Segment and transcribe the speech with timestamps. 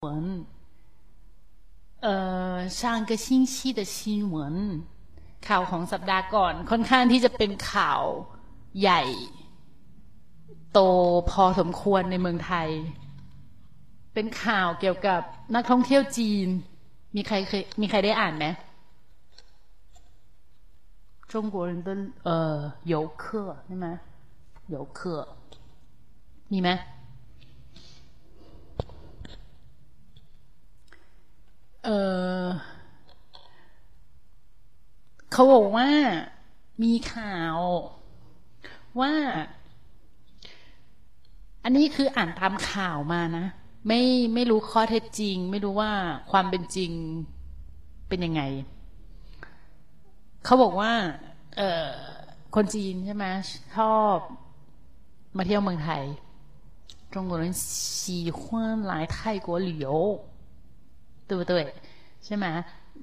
[0.00, 0.44] 闻，
[2.00, 4.84] 呃，上个星期的新闻
[5.46, 8.02] ข่าวของสัปดาห์ก่อน ค่อนข้างที่จะเป็นข่าว
[8.80, 9.02] ใหญ่
[10.72, 10.80] โต
[11.30, 12.68] พอสมควรในเมืองไทย
[14.14, 15.20] เป็นข่าวเกี่ยวกับ
[15.54, 16.48] นักท่องเที่ยวจีน
[17.16, 18.46] มีใครเคยมีใครได้อ่านไหม
[21.32, 21.88] 中国人的
[22.28, 22.30] 呃
[22.92, 23.24] 游客
[23.66, 23.86] ใช่ไหม
[24.74, 25.00] 游客
[26.52, 26.68] มีไหม
[31.85, 31.89] เอ
[32.41, 32.43] อ
[35.31, 35.89] เขาบอกว่า
[36.83, 37.57] มีข่าว
[38.99, 39.13] ว่า
[41.63, 43.45] อันนี้คืออ่านตามข่าวมานะ
[43.87, 44.01] ไม่
[44.33, 45.91] ไม่รู้ข้อเท็จจริง ไม่รู้ว่า
[46.31, 46.91] ความเป็นจริง
[48.07, 48.41] เป็นยังไง
[50.45, 50.91] เขาบอกว่า
[51.57, 51.87] เออ
[52.55, 53.25] คนจีนใช่ไหม
[53.75, 54.17] ชอบ
[55.37, 56.03] มาเที่ยวเมืองไทย
[57.13, 59.87] 中国人喜欢来泰国旅游
[61.27, 61.53] 对不对
[62.25, 62.45] ใช่ไหม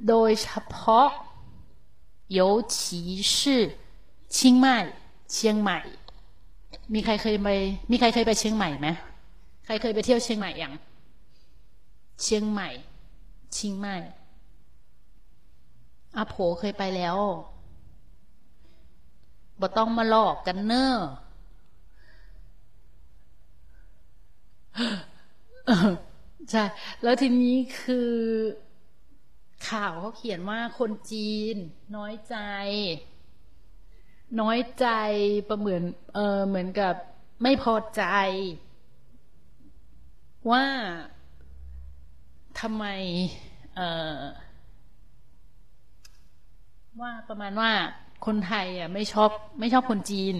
[0.09, 1.09] โดยเฉพาะ
[2.39, 3.33] 尤其是
[4.29, 4.67] 清迈
[5.33, 5.79] เชียงใหม่
[6.95, 7.49] มีใครเคยไป
[7.91, 8.89] มีใครเคยไปเชียงใหม่ไหม
[9.65, 10.73] ใครเคยไปเที่ยวเชียงใหม่ยัง
[12.23, 12.69] เชียงใหม่
[13.53, 13.97] เชียงใหม่
[16.17, 17.17] อาโผเคยไปแล้ว
[19.61, 20.95] บ่ต้องมาหลอกกันเนอะ
[26.52, 26.64] ใช่
[27.04, 28.12] แล้วทีนี้คือ
[29.70, 31.56] ข่าวเขาเขียนว่าคนจีน
[31.96, 32.36] น้อยใจ
[34.42, 34.88] น้อยใจ
[35.50, 35.84] ประเหมือน
[36.14, 36.94] เออเหมือนกับ
[37.44, 38.04] ไม่พอใจ
[40.52, 40.64] ว่า
[42.60, 42.86] ทำไม
[43.76, 43.82] เอ
[44.20, 44.22] อ
[47.02, 47.72] ว่าประมาณว่า
[48.26, 50.36] คนไทยอะไม่ชอบไม่ชอบคนจีน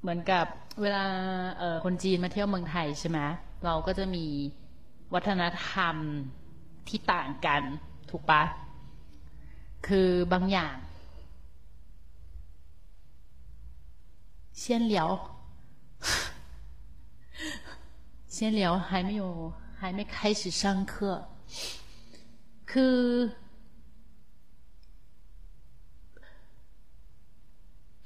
[0.00, 0.46] เหมือนกับ
[0.80, 1.04] เวลา
[1.58, 3.18] เออคนจีนมาเที่ยวเมืองไทยใช่ไหม
[3.64, 4.26] เราก็จะมี
[5.13, 5.95] วัฒนธรรม
[6.87, 7.61] ที่ต่างกัน
[8.09, 8.43] ถูกปะ
[9.87, 10.77] คือบางอย่าง
[14.61, 14.63] 先
[14.93, 14.97] 聊
[18.35, 21.27] 先聊还没有还没开始上课
[22.71, 22.99] คือ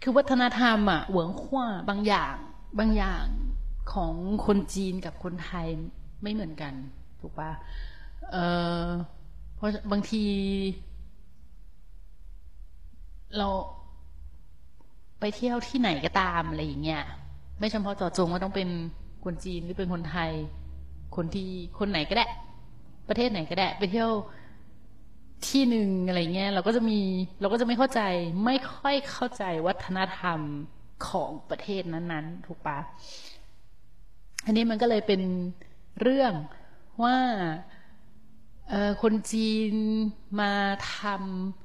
[0.01, 2.35] คือวัฒนธรรมอะเหวิงขว้าบางอย่าง
[2.79, 3.25] บางอย่าง
[3.93, 4.13] ของ
[4.45, 5.67] คนจีนกับคนไทย
[6.22, 6.74] ไม่เหมือนกัน
[7.20, 7.50] ถูกปะ
[8.30, 8.36] เอ
[8.84, 8.88] อ
[9.54, 10.24] เพราะบางที
[13.38, 13.48] เรา
[15.20, 17.02] ไปเที่ยวที่ไหนก็ตามอะไรอย่างเงี้ย
[17.58, 18.68] ไม่เฉพาะเจาะจงว่าต้องเป็น
[19.24, 20.30] คนจีนหรือเป็นคนไทย
[21.16, 22.26] คนที่คนไหนก็ได้
[23.08, 24.10] ประเทศไหนก็ได้ ไปเที่ยว
[25.48, 27.00] ที่หนึ่งอะไรเงี้ยเราก็จะมี
[27.40, 28.00] เราก็จะไม่เข้าใจ
[28.44, 30.40] ไม่ค่อยเข้าใจวัฒนธรรม
[31.08, 32.78] ของประเทศนั้นๆ ถูกปะ
[34.44, 35.20] อันนี้มันก็เลยเป็น
[36.00, 36.32] เรื่อง
[37.03, 37.19] ว่า
[39.03, 39.75] คนจีน
[40.41, 40.53] มา
[40.94, 40.97] ท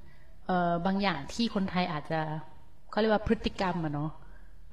[0.10, 2.22] ำบางอย่างที่คนไทยอาจจะ
[2.90, 4.12] เขาเรียกว่าพฤติกรรมอะเนาะ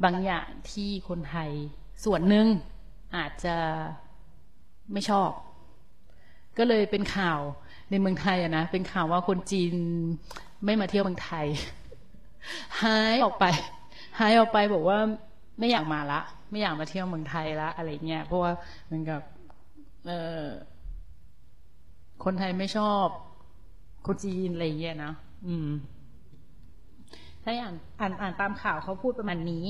[0.05, 1.51] บางอย่างที่คนไทย
[2.05, 2.47] ส่วนหนึ่ง
[3.17, 3.57] อาจจะ
[4.93, 5.31] ไม่ชอบ
[6.59, 7.41] ก็เลยเป็นข่าว
[7.91, 9.75] ในเมืองไทยอะนะเป็นข่าวว่าคนจีน
[10.65, 11.47] ไม่มาเที่ยวเมืองไทย
[12.83, 13.45] หายออกไป
[14.19, 14.99] หายออกไปบอกว่า
[15.59, 16.21] ไม่อยากมาละ
[16.51, 18.53] ไม่อยากมาเที่ยวเมืองไทยละอะไรเงี้ยเพราะว่า
[18.87, 19.21] เหมือนกับ
[22.25, 23.07] คนไทยไม่ชอบ
[24.07, 25.13] คนจีนอะไรเงี้ยนะ
[25.47, 25.69] อืม
[27.43, 29.69] ถ้าอ่านอ่านอ่านตามข่าวเขาพูดประมาณนี้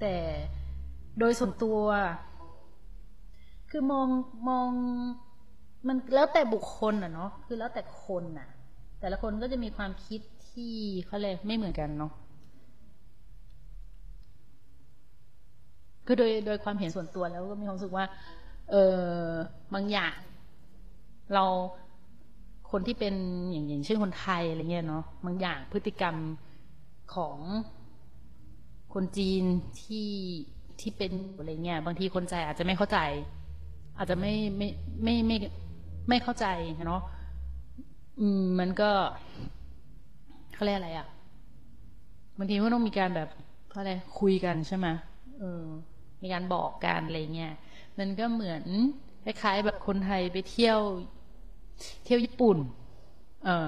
[0.00, 0.14] แต่
[1.18, 1.78] โดยส่วนตัว
[3.70, 4.08] คือมอง
[4.48, 4.68] มอง
[5.88, 8.48] มันแล้วแต่บุคคลอะเนาะคือแล้วแต่คนอะ
[9.00, 10.20] แต่ละคนก็จะมีความคิด
[10.50, 10.74] ที่
[11.06, 12.12] เขาเลยไม่เหมือนกันเนาะ
[16.06, 18.04] คือโดยโดยความเห็นส่วนตัวแล้วก็มีความรู้สึกว่า
[18.70, 18.74] เอ
[19.26, 19.28] อ
[19.74, 20.14] บางอย่าง
[21.34, 21.44] เรา
[22.70, 23.14] คนที่เป็น
[23.52, 26.16] อย่างอย่างเช่นคนไทยอะไรเงี้ยเนาะบางอย่างพฤติกรรม
[27.14, 27.36] ของ
[28.94, 29.42] คนจีน
[29.82, 30.10] ที่
[30.80, 32.98] ที่เป็นอะไรเงี้ยบางทีคนใจอาจจะไม่เข้าใจ
[33.98, 34.68] อาจจะไม่ไม่
[35.02, 35.36] ไม่ไม่
[36.08, 36.46] ไม่เข้าใจ
[36.86, 37.02] เนาะ
[38.20, 38.90] อืมมันก็
[40.54, 41.06] เขาเรียกอะไรอะ่ะ
[42.38, 43.28] บางทีก็ต้องมีการแบบ
[43.68, 44.86] เขาอะไรคุยกันใช่ไหม
[45.38, 45.64] เออ
[46.22, 47.52] มีการบอกกันอะไรเงี้ย
[47.98, 48.64] มันก็เหมือน
[49.24, 50.80] คล้ายๆแบบคนไทยไปเที่ยว
[52.04, 52.58] เที่ยวญี่ปุ่น
[53.44, 53.66] เออ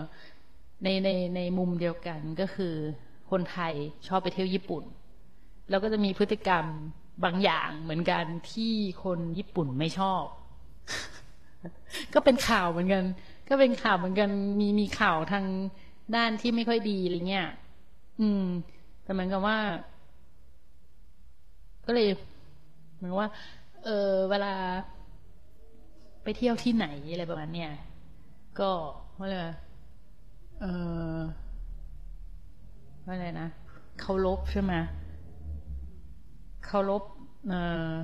[0.84, 2.74] ในในในมุมเดียวกันก็คือ
[3.30, 3.74] คนไทย
[4.08, 4.84] ชอบไปเที่ยวญี่ปุ่น
[5.70, 6.64] แล้วก็จะมีพฤติกรรม
[7.24, 8.72] บางอย่างเหมือนกันที่
[9.04, 10.24] คนญี่ปุ่นไม่ชอบ
[12.14, 13.04] ก็เป็นข่าวเหมือนกัน
[13.48, 14.30] ก็เป็นข่าวเหมือนกัน
[14.60, 15.46] มีมีข่าวทาง
[16.16, 17.48] ด้านที่ไม่ค่อยดีอะไรเงี้ย
[18.20, 18.44] อืม
[19.02, 19.58] แต่เหมือนกับว่า
[21.86, 22.08] ก็เลย
[22.96, 23.28] เหมือนว่า
[23.86, 24.52] เออเวลา
[26.22, 27.70] ไปเที่ยวที่ไหนอะไรประมาณเนี้ย
[28.60, 28.70] ก็
[29.18, 29.36] ว่าอะไร
[30.60, 30.64] เอ
[31.18, 31.22] อ
[33.04, 33.48] ว่าอะไรนะ
[34.00, 34.72] เคารพใช่ไหม
[36.64, 37.02] เคารพ
[37.48, 37.54] เอ
[37.92, 37.94] อ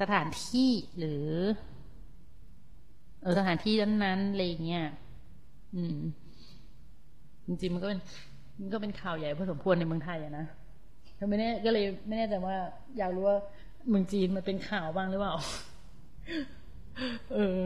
[0.00, 1.28] สถานที่หรือ
[3.22, 4.84] เออสถานที่นั้นๆอะไรเงี้ย
[5.74, 5.98] อืม
[7.46, 8.00] จริงๆมันก็เป็น
[8.60, 10.46] มันก็เป็นข่าวใหญ่พอสมควรในเมืองไทยอะนะ
[11.18, 12.56] ถ้าไม่แน่ก็เลยไม่แน่แต่ว่า
[12.98, 13.36] อยากรู้ว่า
[13.89, 15.35] เมืองจีนมันเป็นข่าวบ้างหรือเปล่า
[17.33, 17.59] เออ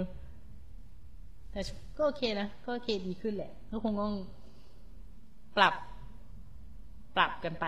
[1.51, 1.61] แต่
[1.97, 4.13] ก็โอเคนะก็โอเคดีขึ้นแหละก็คงต้อง
[5.57, 5.73] ปรับ
[7.15, 7.65] ปรับกันไป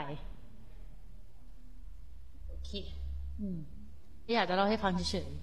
[2.47, 2.71] โอเค
[3.39, 3.57] อืม
[4.33, 5.39] อยากจะเล่าให้ฟังเฉยๆ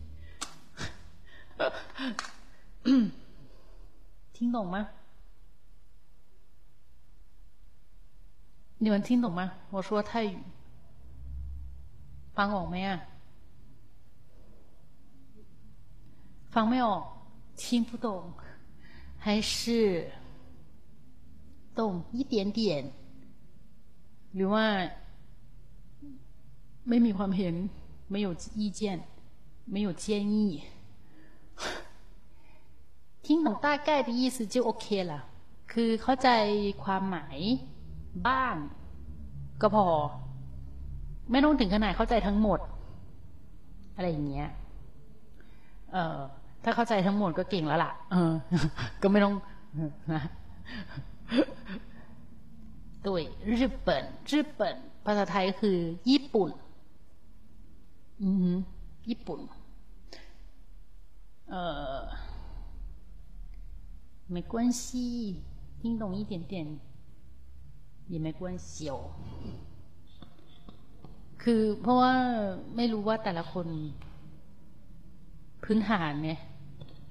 [4.35, 4.77] 听懂吗？
[8.79, 9.41] 你们听懂吗？
[9.73, 10.39] 我说泰语，
[12.37, 12.99] ฟังออกไหมอ่ะ
[16.55, 17.03] ฟังไม่ออก
[17.61, 18.09] 听不懂
[19.25, 19.53] 还是
[21.79, 21.81] 懂
[22.13, 22.61] 一点点
[24.35, 24.67] หรือว่า
[26.89, 27.55] ไม่มีความเห็น
[28.13, 28.29] 没有
[28.61, 28.81] 意见
[29.75, 30.37] 没有建议
[33.25, 35.15] 听懂大概的意思就 OK 了
[35.73, 36.29] คือเข้าใจ
[36.83, 37.39] ความหมาย
[38.27, 38.57] บ้าง
[39.61, 39.87] ก็พอ
[41.32, 42.60] ไม่ต้องถึงขนาดเข้าใจทั้งหมด
[43.96, 44.48] อะไรอย่างเงี้ย
[45.92, 46.18] เออ
[46.64, 48.34] ถ้าเข้าใจทั้งหมดก็เก่งแล้วล่ะ เออ
[49.02, 49.34] ก็ไม่ต้อง
[50.14, 50.24] นะ
[53.08, 53.24] ด้ย
[53.62, 54.76] ญี่ปุ่นญี่ปุ่น
[55.06, 55.78] ภาษาไทยก็คือ
[56.10, 56.50] ญี่ปุ่น
[58.22, 58.56] อืม
[59.10, 59.40] ญี่ปุ่น
[61.50, 61.56] เอ
[61.98, 62.02] อ
[64.32, 64.84] ไม่关系
[65.80, 66.54] 听懂一点点
[68.12, 68.96] 也没关系哦
[71.44, 72.14] คือเพราะว่า
[72.76, 73.68] ไม่รู้ว่าแต่ละคน
[75.64, 76.32] พื้นฐานไง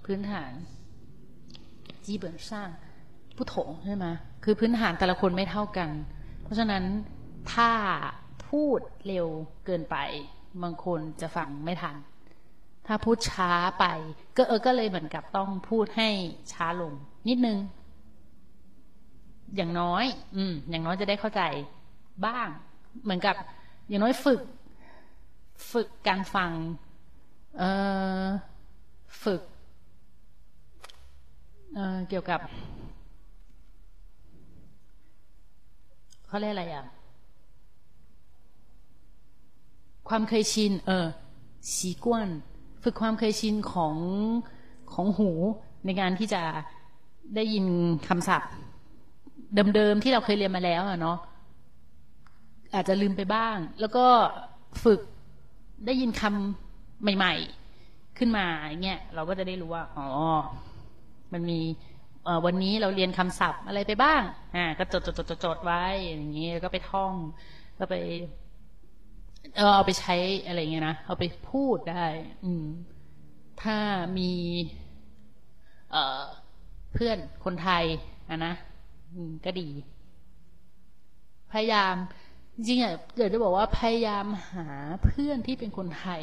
[0.04, 0.52] พื้นฐาน
[2.04, 2.68] จีเบิร์สร้าง
[3.36, 4.06] ผู้ถงใช่ไหม
[4.44, 5.90] คือพื้นฐานแต่ละคนไม่เท่ากัน
[6.42, 6.84] เพราะฉะนั้น
[7.52, 7.70] ถ้า
[8.48, 9.26] พูดเร็ว
[9.66, 9.96] เกินไป
[10.62, 11.96] บางคนจะฟังไม่ทัน
[12.86, 13.50] ถ้าพูดช้า
[13.80, 13.84] ไป
[14.36, 16.08] ก็เออก็เลยเหมือนกับต้องพูดให้
[16.52, 16.92] ช้าลง
[17.28, 17.58] นิดนึง
[19.56, 20.04] อย่างน้อย
[20.36, 21.42] อืม อย่างน้อยจะได้เข้าใจ
[22.26, 22.48] บ้าง
[23.02, 23.36] เหมือนกับ
[23.92, 24.40] อย่างน้อยฝึก
[25.72, 26.50] ฝึกการฟัง
[27.58, 27.62] เอ
[28.24, 28.26] อ
[29.24, 29.42] ฝึก
[31.74, 32.40] เออเกี่ยวกับ
[36.26, 36.86] เขาเรียกอะไรอะ
[40.08, 41.06] ความเคยชิน เออ
[41.76, 42.28] สีกวน
[42.82, 43.96] ฝึกความเคยชินของ
[44.92, 45.30] ของหู
[45.86, 46.42] ในการที่จะ
[47.34, 47.66] ได้ยิน
[48.08, 48.52] คำศัพท์
[49.74, 51.18] เดิมๆที่เราเคยเรียนมาแล้วอะเนาะ
[52.74, 54.06] อาจจะลืมไปบ้าง แล้วก็
[54.84, 55.00] ฝึก
[55.86, 57.34] ได้ยินคำใหม่
[57.78, 60.08] ๆ ขึ้นมาอย่างเงี้ยเราก็จะได้รู้ว่าอ๋อ
[61.32, 61.60] มันมี
[62.46, 64.22] วันนี้เราเรียนคำศัพท์อะไรไปบ้าง
[64.54, 67.14] อ่าก็จดจดจดจดไว้อย่างเงี้ยก็ไปท่อง
[67.78, 67.94] ก็ไป
[69.56, 70.14] เออเอาไปใช้
[70.46, 72.04] อะไรเงี้ยนะเอาไปพูดได้
[72.44, 72.64] อืม
[73.62, 73.78] ถ้า
[74.18, 74.32] มี
[75.90, 76.22] เออ
[76.92, 77.84] เพื่อนคนไทย
[78.28, 78.52] อะนะ
[79.44, 79.68] ก็ดี
[81.52, 81.94] พยายาม
[82.54, 84.68] จริงๆอะเดี๋ยวจะบอกว่าพยายามหา
[85.04, 86.22] เพื่อนที่เป็นคนไทย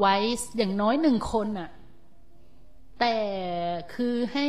[0.00, 0.14] ไว้
[0.56, 1.70] อย่างน้อยหนึ่งคนอะ
[3.00, 3.16] แต่
[3.94, 4.46] คือให้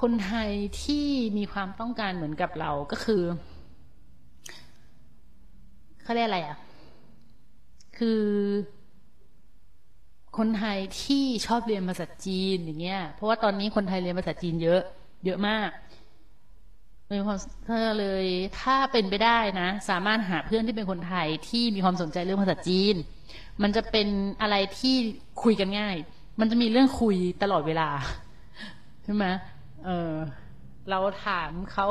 [0.00, 0.50] คนไทย
[0.82, 1.06] ที่
[1.38, 3.22] มีความต้องการเหมือนกับเราก็คือ
[6.02, 6.58] เขาเรียกอะไรอะ
[7.98, 8.22] คือ
[10.38, 14.82] คนไทยที่ชอบเรียนภาษาจีนอย่างเงี้ย เพราะว่าตอนนี้คนไทยเรียนภาษาจีนเยอะ
[15.24, 15.70] เยอะมาก
[17.12, 18.24] มีความถ้าเลย
[18.60, 22.94] ถ้าเป็นไปได้นะ สามารถหาเพื่อนที่เป็นคนไทยที่มีความสนใจเรื่องภาษาจีน
[23.62, 24.08] มันจะเป็น
[24.42, 24.94] อะไรที่
[25.42, 25.96] คุยกันง่าย
[26.40, 27.88] มันจะมีเรื่องคุยตลอดเวลา
[29.04, 29.24] ใช่ไหม
[29.84, 30.12] เออ
[30.90, 31.88] เราถามเขา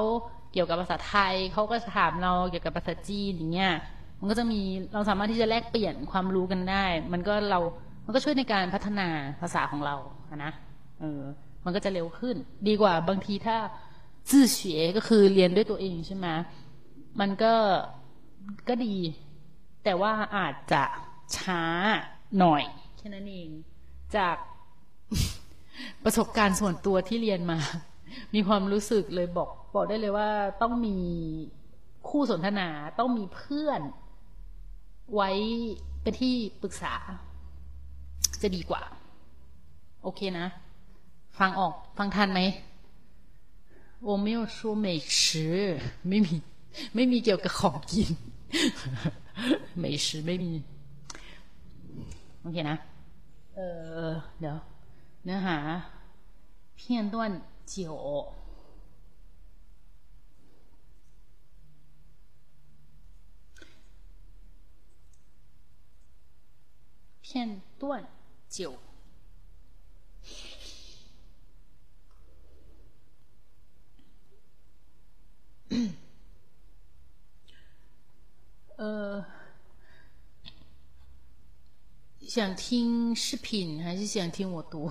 [0.52, 3.74] เกี่ยวกับภาษาไทยเขาก็ถามเราเกี่ยวกับภาษาจีนอย่างเงี้ย
[4.20, 4.62] มันก็จะมี
[4.94, 7.60] เราสามารถที่จะแลกเปลี่ยนความรู้กันได้ มันก็เรา
[8.06, 9.08] มันก็ช่วยในการพัฒนา
[9.42, 9.96] ภาษาของเรา
[10.30, 10.52] อะนะ
[11.00, 11.22] เออ
[11.66, 12.36] มันก็จะเร็วขึ้น
[12.68, 13.58] ดีกว่าบางทีถ้า
[14.30, 16.28] จื่อเฉยก็คือเรียนด้วยตัวเองใช่ไหม
[17.20, 17.54] มันก็
[18.70, 18.96] ก็ดี
[19.84, 20.84] แต่ว่าอาจจะ
[21.38, 21.64] ช้า
[22.40, 22.64] หน่อย
[22.98, 23.50] แค่นั้นเอง
[24.16, 24.36] จาก
[26.04, 27.60] ประสบการณ์ส่วนตัวที่เรียนมา
[28.34, 30.30] มีความรู้สึกเลยบอกบอกได้เลยว่า
[30.62, 30.98] ต้องมี
[32.10, 32.70] คู่สนทนา
[33.00, 33.82] ต้องมีเพื่อน
[35.16, 35.30] ไว้
[36.02, 36.94] เป็นที่ปรึกษา
[38.42, 38.82] จะดีกว่า
[40.04, 40.48] โอเคนะ
[41.40, 42.42] ฟังออกฟังทันไหม
[44.01, 46.37] 我没有说美食ไม่มี
[46.95, 48.11] ไม่มีเกี่ยวกับของกิน
[49.83, 50.53] 美食ไม่มี
[52.43, 52.77] โอเคนะ
[53.57, 53.61] เอ
[53.95, 54.59] เออเดี๋ยว
[55.25, 55.59] เนื้อหา
[56.79, 57.17] 片段
[57.67, 57.75] 九
[67.23, 68.05] 片段
[68.49, 68.88] 九。
[78.77, 79.25] 呃，
[82.21, 84.91] 想听视频还是想听我读？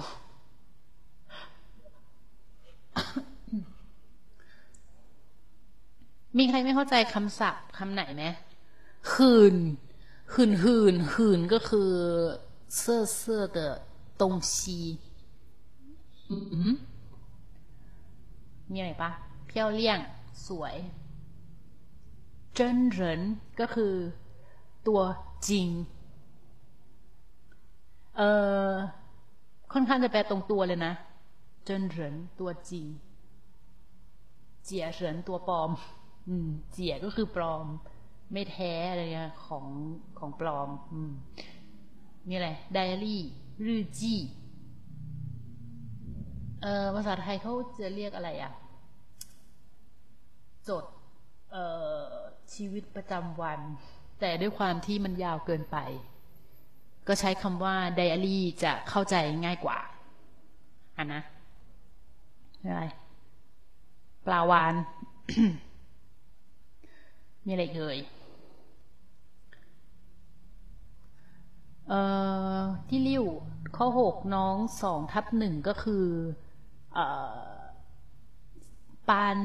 [6.37, 8.23] มีใครไม่เข้าใจคำศัพท์คำไหนไหม
[9.11, 9.55] หืน
[10.33, 11.91] หืนหืนหืนก็คือ
[12.77, 13.59] เสื้อเสื้อ的
[14.21, 14.53] 东西
[16.29, 16.35] อื
[16.69, 16.75] ม
[18.71, 19.11] มีอะไรปะ
[19.47, 19.99] เพี้ยวเลี่ยง
[20.46, 20.76] สวย
[22.54, 23.22] เจิ้นเหริน
[23.60, 23.94] ก็คือ
[24.88, 25.00] ตัว
[25.48, 25.68] จริง
[28.16, 28.30] เอ่
[28.70, 28.72] อ
[29.72, 30.92] ค่อนข้างจะแปลตรงตัวเลยนะ
[31.64, 32.86] เจิ้นเหรินตัวจริง
[34.64, 35.70] เจียเหรินตัวปลอม
[36.28, 37.66] อืม เจียก็คือปลอม
[38.32, 39.64] ไม่แท้อะไรเงี้ยของ
[40.18, 41.12] ของปลอม อืม
[42.28, 43.22] มีอะไรไดอารี่
[43.64, 44.20] รือจี้
[46.62, 48.52] เอ่อภาษาไทยเขาจะเรียกอะไรอะ
[50.68, 50.84] จด
[51.52, 51.56] เอ
[52.54, 53.60] ชีวิตประจำวัน
[54.20, 55.78] แต่ด้วยความที่มันยาวเกินไป
[57.08, 59.78] ก็ใช้คำว่าไดอารี่จะเข้าใจง่ายกว่า
[60.96, 61.22] อะนะ
[62.64, 62.84] อะไร
[64.26, 64.74] ปลาวาน
[67.44, 67.98] มีอะไรเอ่ย
[71.88, 72.00] เอ่
[72.58, 73.24] อที่ริ้ว
[73.76, 76.06] ข้อหกน้องสองทับหนึ่งก็คือ
[76.94, 77.06] เอ่
[77.46, 77.58] อ
[79.08, 79.36] ปาน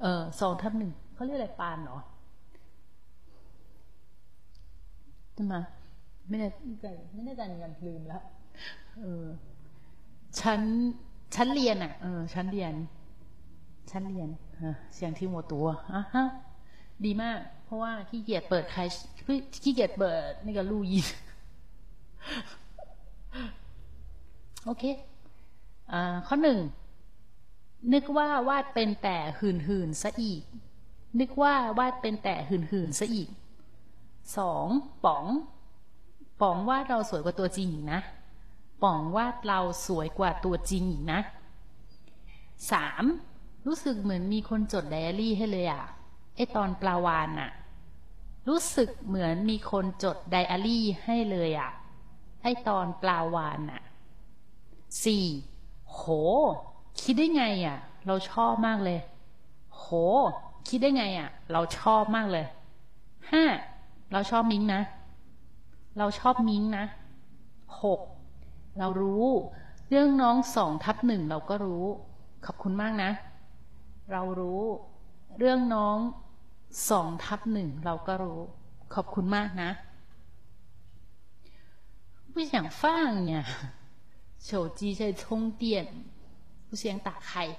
[0.00, 1.98] เออสองทับหนึ่งเขาเรียกอะไรปานเหรอ
[5.34, 5.56] ใช่ไหม
[6.28, 6.48] ไม่แน่
[6.82, 8.22] ใจไม่แน่ใจเหมือนกันลืมแล้ว
[8.98, 9.24] เออ
[10.40, 10.60] ชั้น
[11.34, 12.74] ชั้นเรียนอะเออชั้นเรียน
[13.90, 14.28] ชั้นเรียน
[14.94, 16.24] เสียงที่หัวตัวอะฮะ
[17.04, 18.82] ดีมาก เพราะว่าขี้เกียจเปิดใคร
[19.62, 21.06] ขี้เกียจเปิดนี่ก็ลู่ยิน
[24.64, 24.84] โอเค
[25.92, 26.58] อ่าข้อหนึ่ง
[27.92, 30.42] นึกว่าวาดเป็นแต่หื่นหื่นซะอีก
[31.20, 33.28] นึกว่าวาดเป็นแต่หื่นหื่นซะอีก
[34.36, 34.66] สอง
[35.04, 35.26] ป๋อง
[36.40, 38.00] ป๋องวาดเราสวยกว่าตัวจริงอีกนะ
[38.82, 41.20] ป๋องวาดเราสวยกว่าตัวจริงอีกนะ
[42.72, 43.04] สาม
[43.66, 45.84] รู้สึกเหมือนมีคนจดไดอารี่ให้เลยอะ
[46.36, 47.50] ไอตอนปลาวานอะ
[48.48, 51.70] รู้สึกเหมือนมีคนจดไดอารี่ให้เลยอะ
[52.42, 53.82] ไอตอนปลาวานอะ
[55.04, 55.26] สี่
[55.92, 56.02] โห
[57.01, 58.99] คิดได้ไงอะ เราชอบมากเลย
[59.75, 59.85] โห
[60.67, 62.45] คิดได้ไงอะ เราชอบมากเลย
[63.31, 63.43] ห้า
[64.11, 64.81] เราชอบมิงนะ
[65.97, 66.85] เราชอบมิงนะ
[67.81, 67.99] หก
[68.79, 69.27] เรารู้
[69.89, 71.85] เรื่องน้องสองทับหนึ่งเราก็รู้
[72.45, 73.11] ขอบคุณมากนะ
[74.11, 74.61] เรารู้
[75.39, 75.97] เรื่องน้อง
[76.89, 78.39] สองทับหนึ่งเราก็รู้
[78.93, 79.69] ขอบคุณมากนะ
[82.33, 83.45] 不想放呀
[84.39, 85.87] 手机在充电
[86.69, 87.55] 不想打开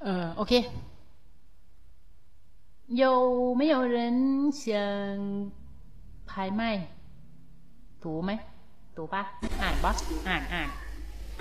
[0.00, 0.52] 呃 OK
[2.88, 4.72] 有没有人想
[6.26, 6.88] 拍麦
[8.00, 8.38] 读ไหม
[8.96, 9.22] 读ปะ
[9.62, 9.92] อ่านปะ
[10.28, 10.68] อ่านอ่าน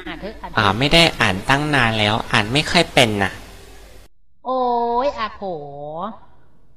[0.07, 3.31] อ่านเถอะอ่านเถ อ่า อะ ไม่ได้อ่านตั้งนานแล้ว อ่านไม่ค่อยเป็นน่ะ
[4.45, 4.59] โอ้
[5.05, 5.41] ยอาโผ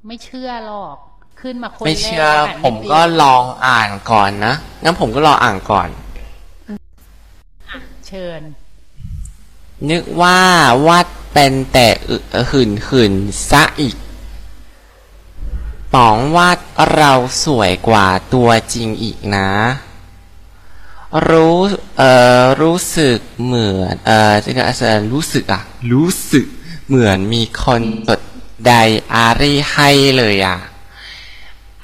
[0.07, 0.97] ไม่เชื่อหรอก
[1.40, 6.04] ขึ้นมาคนแรก ไม่เชื่อ อ่าน ผม ไเป็น ก็ลองอ่านก่อนนะงั้นผมก็รออ่านก่อน อ่ะ
[8.08, 8.42] เชิญ
[9.90, 10.42] นึกว่า
[10.88, 11.88] วัดเป็นแต่
[12.50, 13.14] หื่นหื่น
[13.50, 13.96] ซะอีก
[15.94, 16.58] ป๋องวาด
[16.94, 17.14] เรา
[17.46, 19.50] สวยกว่าตัวจริงอีกนะ
[21.30, 21.58] รู้
[21.98, 22.04] เอ
[22.42, 24.60] อรู้สึกเหมือนเออจะก
[24.98, 26.46] รรู้สึกอะ รู้สึก
[26.88, 28.22] เหมือนมีคนกด
[28.66, 28.72] ได
[29.14, 30.58] อารี่ให้เลยอะ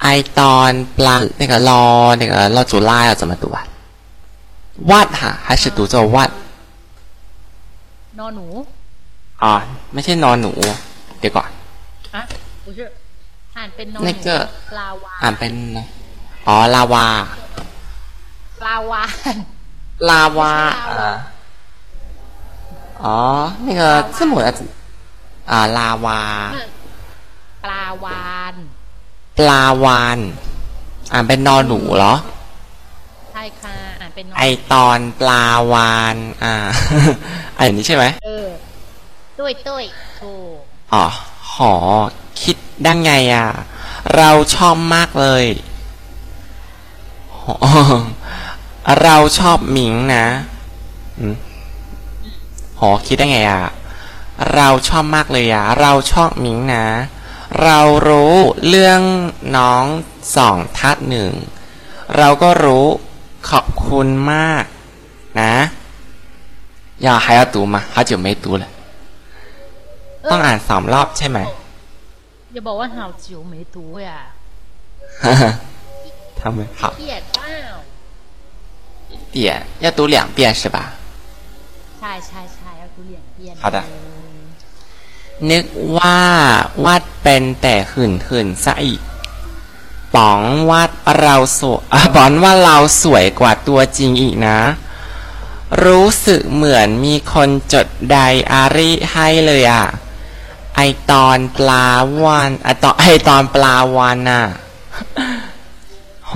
[0.02, 0.06] ไอ
[0.38, 1.86] ตอนปลาเนี่ยก็รอ
[2.16, 3.64] เนี่ยก็รอจุฬาาจะมาตรวจ
[5.05, 6.29] ด哈，还是读作วัด
[8.17, 8.47] นอหนู
[9.43, 9.53] อ๋อ
[9.93, 10.51] ไม่ใช่นอนหนู
[11.19, 11.49] เดี๋ยวก่อน
[12.15, 12.21] อ่ะ
[12.63, 12.79] 不是
[13.57, 14.29] อ่านเป็นนอห 那 นู 个
[14.71, 15.53] ปลาวา อ่านเป็น
[16.47, 17.05] อ๋อ ลาวา
[18.61, 19.03] ปลาวา
[19.33, 19.35] น
[20.09, 21.17] ลาวา ไม่ใช่ลาวา อ่า
[23.03, 23.17] อ๋อ
[23.65, 23.81] 那个
[24.15, 24.47] 字母的
[25.49, 26.19] อ่า ลาวา
[27.63, 28.53] ปลาวาน
[29.39, 30.17] ปลาวาน
[31.13, 32.13] อ่านเป็นนอนหนูเหรอ
[33.31, 34.42] ใช่ค่ะอ่าน เป็นนอไอ
[34.72, 36.54] ตอนปลาวานอ่า
[37.58, 38.46] อันนี้ใช่ไหมเออ
[39.38, 39.84] ตุ้ยตุ้ย
[40.20, 40.56] ถูก
[40.92, 41.06] อ๋อ
[41.54, 41.74] หอ
[42.42, 43.48] คิดได้ไงอะ
[44.16, 45.44] เราชอบมากเลย
[49.02, 50.26] เราชอบหมิงนะ
[51.18, 51.36] อืม
[52.76, 53.64] โหคิดได้ไงอะ
[54.54, 56.86] เราชอบมากเลยอะ เราชอบหมิงนะ
[57.62, 58.34] เรารู้
[58.68, 59.00] เรื่อง
[59.56, 59.84] น้อง
[60.36, 61.32] สองทัดหนึ่ง
[62.18, 62.86] เราก็รู้
[63.49, 64.63] ขอบคุณมาก
[65.41, 65.53] นะ
[67.03, 68.63] อย่าให้读吗好久没读了
[70.23, 71.39] เออ ต้องอ่านสามรอบใช่ไหม
[72.53, 74.21] อย่าบอกว่าหาวจิ๋วไม่ตูอ่ะ
[76.39, 77.57] 他们好 เกลียดเปล่า
[79.35, 79.37] 点
[79.83, 80.77] 要读两遍是吧
[81.99, 83.77] ใช่ใช่ใช่เอาตัวเหลียงเปลี่ยน 好的
[85.51, 85.65] นึก
[85.97, 86.19] ว่า
[86.85, 89.01] วาดเป็นแต่หื่นหื่นซะอีก
[90.14, 90.40] ป๋อง
[90.70, 90.82] ว่า
[91.20, 94.58] เราสวยอะบอนว่าเราสวยกว่าตัวจริงอีกนะ
[95.84, 98.16] รู้สึกเหมือนมีคนจดได
[98.52, 99.86] อารี่ให้เลยอะ
[100.76, 101.88] ไอตอนปลา
[102.22, 104.42] วานไอตอนไอตอนปลาวานน่ะ
[106.28, 106.34] โห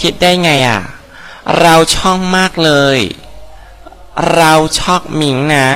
[0.00, 0.80] คิดได้ไงอะ
[1.60, 2.98] เราช่องมากเลย
[4.36, 5.68] เราชอบหมิงนะ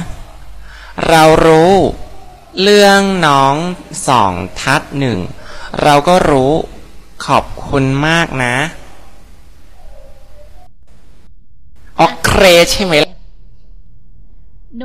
[1.08, 1.74] เรารู้
[2.62, 3.54] เรื่องน้อง
[4.08, 5.18] สองทัดหนึ่ง
[5.82, 6.52] เราก็รู้
[7.26, 8.54] ขอบคุณมากนะ
[11.96, 12.32] โอเค
[12.70, 13.12] ใช่ไหมล่ะ
[14.76, 14.82] โน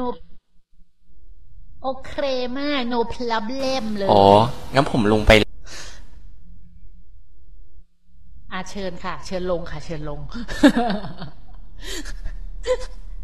[1.83, 2.13] โอเค
[2.59, 4.19] มาก no problem เลยโอ้
[4.73, 5.31] งั้นผมลงไป
[8.51, 10.19] อาเชิญค่ะ เชิญลงค่ะ เชิญลง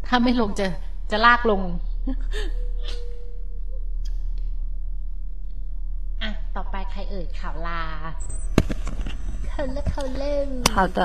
[0.06, 0.66] ถ้าไม่ลงจะ
[1.10, 1.60] จะลากลง
[6.22, 7.82] อะ ต่อไปใครเอ่ยข่าวลา
[9.48, 10.34] เขาเล่เขาเล่
[10.74, 10.98] 好的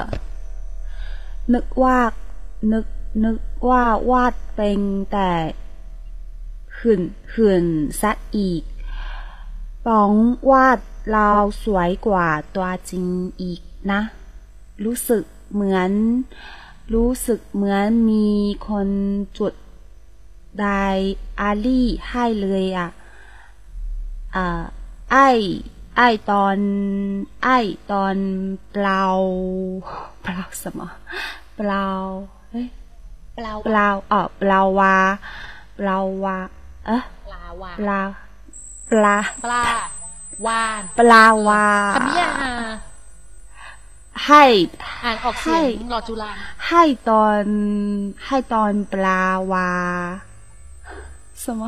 [1.53, 1.99] นึกว่า
[2.71, 2.85] นึก
[3.23, 3.37] นึก
[3.69, 4.79] ว่าวาดเป็น
[5.11, 5.31] แต่
[6.77, 7.01] หื่น
[7.33, 7.65] หื่น
[8.01, 8.63] ซะอีก
[9.85, 10.13] ป๋อง
[10.51, 10.79] วาด
[11.11, 11.29] เรา
[11.63, 13.05] สวยกว่าตัวจริง
[13.41, 14.01] อีกนะ
[14.85, 15.91] รู้สึกเหมือน
[16.93, 18.27] รู้สึกเหมือนมี
[18.67, 18.89] คน
[19.37, 19.53] จุด
[20.59, 20.67] ได
[21.39, 22.89] อารี่ให้เลยอะ
[24.35, 24.63] อ่า
[25.11, 25.15] ไอ
[25.97, 26.57] ไอตอน
[27.43, 27.49] ไอ
[27.91, 28.15] ตอน
[28.71, 29.03] เปล่า
[30.21, 30.79] เปล่า什么
[31.55, 31.87] เปล่า
[32.51, 32.67] เฮ้ย
[33.37, 34.95] ปล่าเปล่าอ๋อเปล่าวา
[35.75, 36.37] เปล่าวา
[36.85, 38.01] เอ๊ะปลาวาปลา
[38.99, 39.63] ปลาปลา
[40.47, 42.31] วานปลาวาคำนี้อะ
[44.27, 44.43] ให้
[45.03, 46.31] อ่านออกเสียงหลอดจุฬา
[46.69, 47.43] ให้ตอน
[48.25, 49.69] ให้ตอนปลาวา
[51.43, 51.63] สม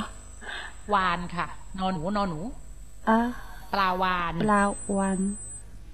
[0.93, 1.47] วานค่ะ
[1.79, 2.39] นอนหนูนอนหนู
[3.09, 3.19] อะ
[3.79, 4.63] ลาวานปลา
[4.97, 5.19] วาน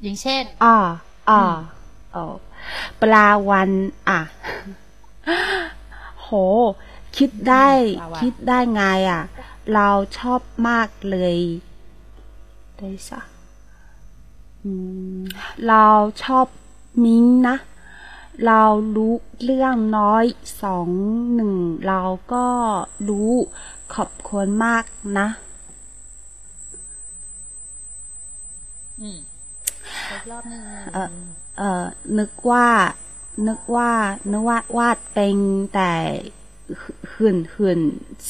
[0.04, 0.78] อย่างเช่นอ่า
[1.30, 1.42] อ่า
[2.14, 2.24] โอ้
[3.02, 3.70] ปลาวาน
[4.10, 4.20] อะ
[6.22, 6.30] โห
[7.18, 7.70] คิดได้
[8.22, 9.24] คิดได้ไงอะ
[9.74, 11.38] เราชอบมากเลย
[12.78, 13.22] ได้สะ
[15.68, 15.86] เรา
[16.24, 16.48] ชอบ
[17.04, 17.56] มิ้งนะ
[18.48, 18.64] เรา
[18.96, 20.26] รู้เรื่องน้อย
[20.64, 20.90] สอง
[21.36, 21.54] หนึ่ง
[21.88, 22.02] เรา
[22.34, 22.48] ก็
[23.10, 23.32] รู้
[23.94, 24.84] ขอบคุณมาก
[25.20, 25.28] นะ
[29.04, 29.16] อี
[30.22, 30.62] กรอบนึง
[30.94, 31.10] เออ
[31.58, 31.86] เออ
[32.18, 32.68] นึกว่า
[33.48, 33.92] นึกว่า
[34.32, 35.38] นึกว่าวาดเป็น
[35.74, 35.92] แต่
[37.12, 37.80] หื่นหื่น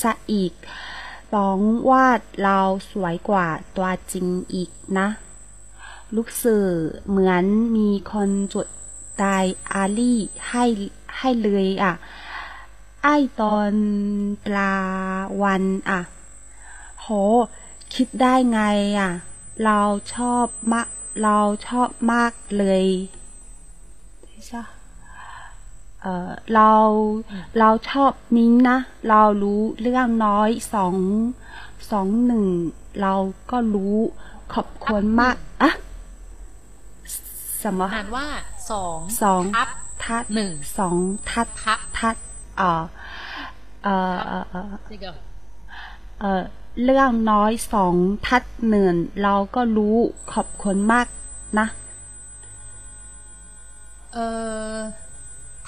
[0.02, 0.54] ซะอีก
[1.34, 1.60] ป้อง
[1.90, 2.60] วาดเรา
[2.92, 5.08] สวยกว่าตัวจริงอีกนะ
[6.16, 6.68] ลูกสื่อ
[7.10, 7.44] เหมือน
[7.78, 8.68] มีคนจุด
[9.20, 9.26] ได
[9.72, 10.66] อารี่ให้
[11.18, 11.94] ให้เลยอะ
[13.04, 13.08] ไอ
[13.42, 13.74] ตอน
[14.46, 14.76] ปลา
[15.44, 16.02] วันอะ
[17.02, 17.08] โห
[17.96, 18.62] คิดได้ไง
[19.00, 19.12] อะ
[19.66, 19.82] เรา
[20.16, 20.88] ชอบมาก
[21.24, 22.86] เราชอบมากเลย
[24.48, 24.62] ใช่
[26.02, 26.74] เออเรา
[27.60, 28.78] เราชอบมิ้งนะ
[29.10, 30.96] เรารู้เรื่องน้อยสอง
[31.92, 32.46] สองหนึ่ง
[33.02, 33.14] เรา
[33.52, 33.96] ก็รู้
[34.54, 35.72] ขอบคุณมากอะ
[37.64, 38.28] สมอ่านว่า
[38.72, 39.70] สองสองทับ
[40.04, 40.98] ทัดหนึ่งสอง
[41.30, 42.16] ทัดทับทัด
[42.58, 42.84] เอ่อ
[43.84, 45.12] เอ่อเอ่อเอ่อนี่ก็
[46.76, 47.96] เอ่อเรื่องน้อยสอง
[48.28, 49.96] ทัดหนึ่งเราก็รู้
[50.32, 51.08] ขอบคุณมาก
[51.60, 51.68] นะ
[54.14, 54.18] เอ
[54.74, 54.78] อ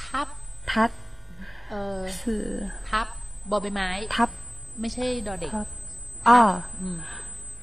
[0.05, 0.27] ทับ
[0.71, 0.89] ทัด
[1.71, 2.45] เออสื่อ
[2.89, 3.07] ทับ
[3.51, 4.29] บอใบไม้ ทับ
[4.81, 5.67] ไม่ใช่ดอเด็กทับ
[6.27, 6.41] อ้อ
[6.79, 6.97] อืม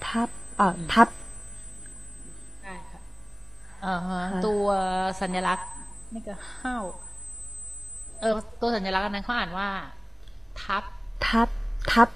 [0.07, 0.29] ทับ
[0.61, 1.09] อ่อทับ
[2.63, 3.01] ใช่ค่ะ
[3.85, 4.67] อ่าฮะค่ะตัว
[5.21, 5.69] สัญลักษณ์
[6.15, 6.85] นี่ก็ห้าว
[8.21, 9.69] เออตัวสัญลักษณ์อันนั้นเขาอ่านว่า
[10.63, 10.83] ทับ
[11.27, 11.49] ทับ
[11.93, 12.09] ทับ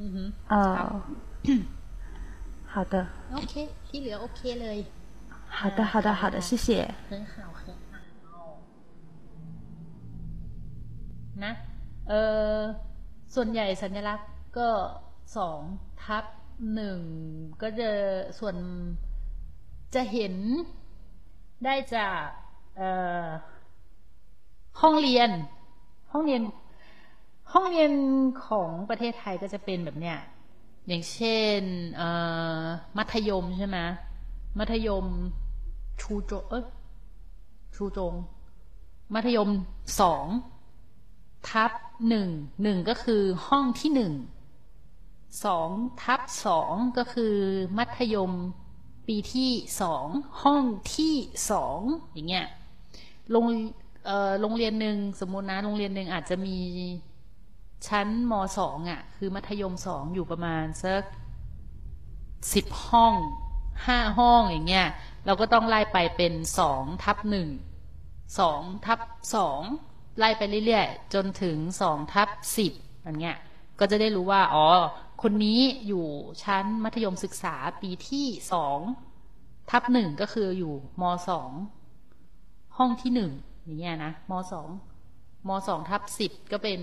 [0.00, 0.88] อือฮึ เอ่ ทั อบ
[2.72, 2.94] 好的
[3.32, 3.54] โอเค
[3.86, 4.78] ที่เหลือโอเคเลย
[5.56, 6.66] 好的好的好的谢谢
[7.08, 8.48] เฮ้ยข่าวเฮ้ยข่าว
[11.44, 11.52] นะ
[12.08, 12.12] เอ
[12.56, 12.58] อ
[13.34, 14.68] ส่วนใหญ่สัญลักษณ์ก็
[15.36, 15.60] สอง
[16.04, 16.24] ทับ
[16.74, 16.98] หนึ่ง
[17.62, 17.90] ก็จะ
[18.38, 18.56] ส่วน
[19.94, 20.34] จะเห็น
[21.64, 22.22] ได้จาก
[22.76, 22.88] เอ่
[23.26, 23.28] อ
[24.80, 25.30] ห้องเรียน
[26.12, 26.42] ห้องเรียน
[27.53, 27.91] ห้องเรียน
[28.45, 30.17] ของประเทศไทยก็จะเป็นแบบเนี้ย
[30.87, 31.61] อย่างเช่น
[31.97, 32.09] เอ่
[32.61, 32.63] อ
[32.97, 33.77] มัธยมใช่ไหม
[34.59, 35.05] มัธยม
[36.01, 36.65] ชูโจเอย
[37.75, 38.13] ชูจง
[39.13, 39.49] มัธยม
[39.99, 40.25] สอง
[41.49, 41.71] ทับ
[42.09, 42.29] หนึ่ง
[42.63, 44.13] หนึ่งก็คือห้องที่หนึ่ง
[45.45, 45.69] สอง
[46.03, 47.35] ทับสองก็คือ
[47.77, 48.31] มัธยม
[49.07, 50.05] ปีที่สอง
[50.43, 50.63] ห้อง
[50.95, 51.15] ที่
[51.51, 51.79] สอง
[52.13, 52.47] อย่างเงี้ย
[53.31, 53.45] โรง
[54.05, 56.57] เอ่อโรงเรียนหนึ่งสมมุตินะโรงเรียนหนึ่งอาจจะมี
[57.87, 61.03] ชั้นมสองอะ คือมัธยมสองอยู่ประมาณสัก
[62.53, 63.13] สิบห้อง
[63.85, 64.87] ห้าห้องอย่างเงี้ย
[65.25, 67.49] เราก็ต้องไล่ไปเป็นสองทับหนึ่ง
[68.39, 68.99] สองทับ
[69.35, 69.61] สอง
[70.17, 73.37] ไล่ไปเรื่อยๆ จนถึงสองทับสิบอย่างเงี้ย
[73.79, 74.65] ก็จะได้รู้ว่า อ๋อ
[75.21, 76.05] คนนี้อยู่
[76.43, 78.79] ชั้นมัธยมศึกษาปีที่สอง
[79.71, 81.51] ทับหนึ่งก็คืออยู่มสอง
[82.77, 83.31] ห้องที่หนึ่ง
[83.63, 84.67] อย่างเงี้ยนะมสอง
[85.47, 86.79] มสองทับสิบก็เป็น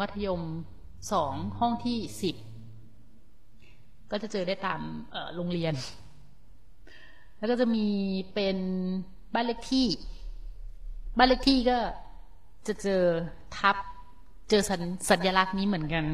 [0.00, 0.40] มัธยม
[1.12, 2.36] สองห้องที่สิบ
[4.10, 4.80] ก็จะเจอได้ตาม
[5.12, 5.74] เอ่อโรงเรียน
[7.38, 7.86] แล้วก็จะมี
[8.34, 8.56] เป็น
[9.34, 9.86] บ้านเลขที่
[11.16, 11.78] บ้านเลขที่ก็
[12.66, 13.02] จะเจอ
[13.56, 13.76] ทับ
[14.50, 16.04] เจอสัญสญลักษณ์นี้เหมือนกัน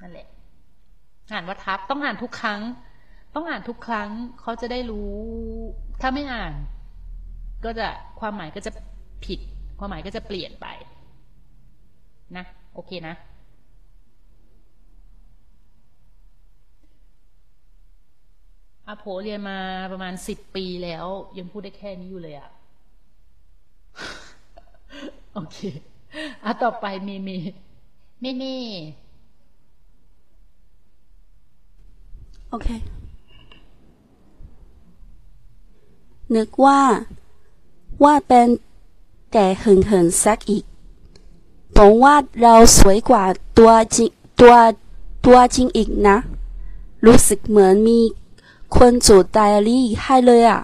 [0.00, 0.28] นั่นแหละ
[1.32, 2.60] อ่านว่าทับต้องอ่านทุกครั้ง
[3.34, 5.14] ต้องอ่านทุกครั้งเขาจะได้รู้
[6.00, 6.52] ถ้าไม่อ่าน
[7.64, 7.86] ก็จะ
[8.20, 8.70] ความหมายก็จะ
[9.24, 9.40] ผิด
[9.82, 10.66] ความหมายก็จะเปลี่ยนไป
[12.36, 13.14] นะ โอเคนะ
[18.86, 19.58] อาโผเรียนมา
[19.92, 21.06] ประมาณสิบปีแล้ว
[21.38, 22.50] ยังพูดได้แค่นี้อยู่เลยอะ
[25.34, 25.58] โอเค
[26.44, 27.30] อะต่อไปมเม
[28.20, 28.60] เมเน่
[32.50, 32.68] โอเค
[36.36, 36.80] นึกว่า
[38.04, 38.48] ว่าเป็น
[39.32, 40.64] แต่หึงหึงสักอีก
[41.76, 43.24] ผมว่าเราสวยกว่า
[43.58, 44.54] ตัวจริงตัว
[45.26, 46.16] ตัวจริงอีกนะ
[47.04, 47.98] รู้สึกเหมือนมี
[48.76, 50.60] คนจดไดอารี่ให้เลยอะ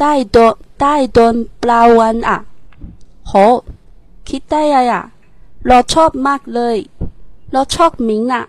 [0.00, 2.38] ได้โดนได้โดนปลาวันอะ
[3.28, 3.32] โห
[4.28, 5.02] คิดได้ไงอะ
[5.66, 6.76] เราชอบมากเลย
[7.52, 8.44] เราชอบมิงอะ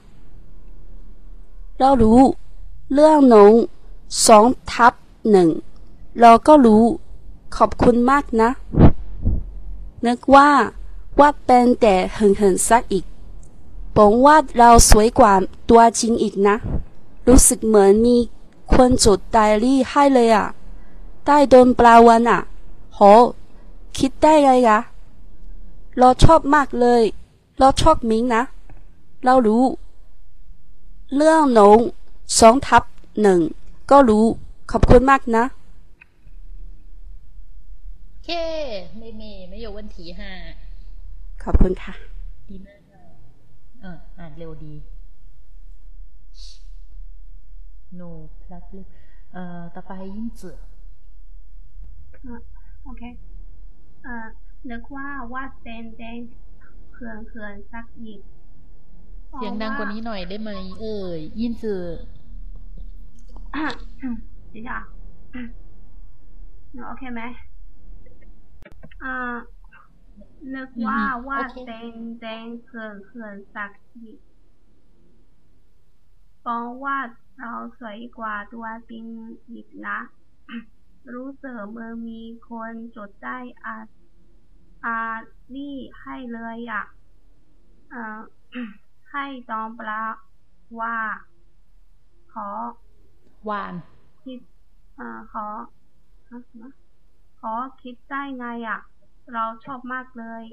[1.79, 2.19] เรารู้
[2.93, 3.53] เรื่องหนง
[4.27, 4.93] สองทับ
[5.31, 5.49] หนึ่ง
[6.21, 6.83] เราก็รู้
[7.55, 8.49] ขอบคุณมากนะ
[10.05, 10.49] นึกว่า
[11.19, 13.05] ว่าเป็นแต่หึงหึงสักอีก
[13.95, 15.33] ผมว่าเราสวยกว่า
[15.69, 16.55] ตัวจริงอีกนะ
[17.27, 18.17] รู้สึกเหมือนมี
[18.73, 20.47] คนจดไดารี่ให้เลยอะ
[21.25, 22.41] ได้โดนปลาวันอะ
[22.95, 22.99] โห
[23.97, 24.79] คิดได้ไงกะ
[25.99, 27.03] เราชอบมากเลย
[27.59, 28.43] เราชอบมิงนะ
[29.25, 29.63] เรารู้
[31.15, 31.79] เรื่องหนง
[32.39, 32.83] สองทับ
[33.21, 33.39] หนึ่ง
[33.91, 34.25] ก็รู้
[34.71, 35.43] ขอบคุณมากนะ
[38.25, 38.31] เค
[38.97, 40.31] ไม่เมไม่โยวันถีห้า
[41.43, 41.93] ขอบคุณค่ะ
[42.49, 42.81] ดีมาก
[43.81, 44.73] เอออ่านเร็วดี
[47.99, 48.09] no
[48.43, 48.65] plug
[49.33, 50.55] เอ่อต่อไปยิ่งจือ
[52.83, 53.01] โอเค
[54.01, 54.27] เอ่อ
[54.69, 56.19] นึกว่าว่าเดนเดน
[56.91, 58.21] เขื่อนเขื่อนซักอีก
[59.35, 61.83] เสียงดังกว่านี้หน่อยได้ไหม เอ่ยยิ่งจือ
[64.53, 64.79] จริงอะ
[66.87, 67.21] โอเคไหม
[69.05, 69.37] อ่า
[70.55, 74.17] นึกว่าวาดเป็นแดงเขื่อนเขื่อนสักอีก
[76.45, 79.05] ปองวาดเราสวยกว่าตัวจริง
[79.49, 79.99] อีกนะ
[81.13, 83.75] รู้สึกเมื่อมีคนจดได้อา
[84.85, 84.99] อา
[85.55, 86.83] ลี่ให้เลยอะ
[87.89, 88.19] เอ่อ
[89.11, 90.03] ให้ตอมปลา
[90.79, 90.97] ว่า
[92.33, 92.49] ขอ
[93.49, 93.73] วาน
[94.23, 94.39] คิด
[94.95, 95.45] เอ่อขอ
[96.29, 96.71] ฮะนะ
[97.39, 98.79] ขอคิดได้ไงอะ
[99.33, 100.43] เราชอบมากเลย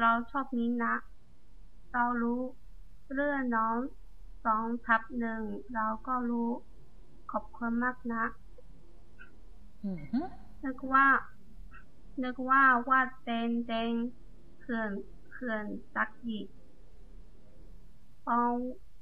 [0.00, 0.94] เราชอบนี้นะ
[1.92, 2.40] เรารู้
[3.14, 3.78] เรื่องน้อง
[4.44, 5.42] สองทับหนึ่ง
[5.74, 6.50] เราก็รู้
[7.32, 8.24] ขอบคุณมากนะ
[9.84, 10.20] อือฮึ
[10.64, 11.06] นึกว่า
[12.22, 13.92] นึกว่าวาดเป็นแดง
[14.60, 14.92] เขื่อน
[15.30, 16.46] เขื่อนสักอีก
[18.26, 18.56] ปอง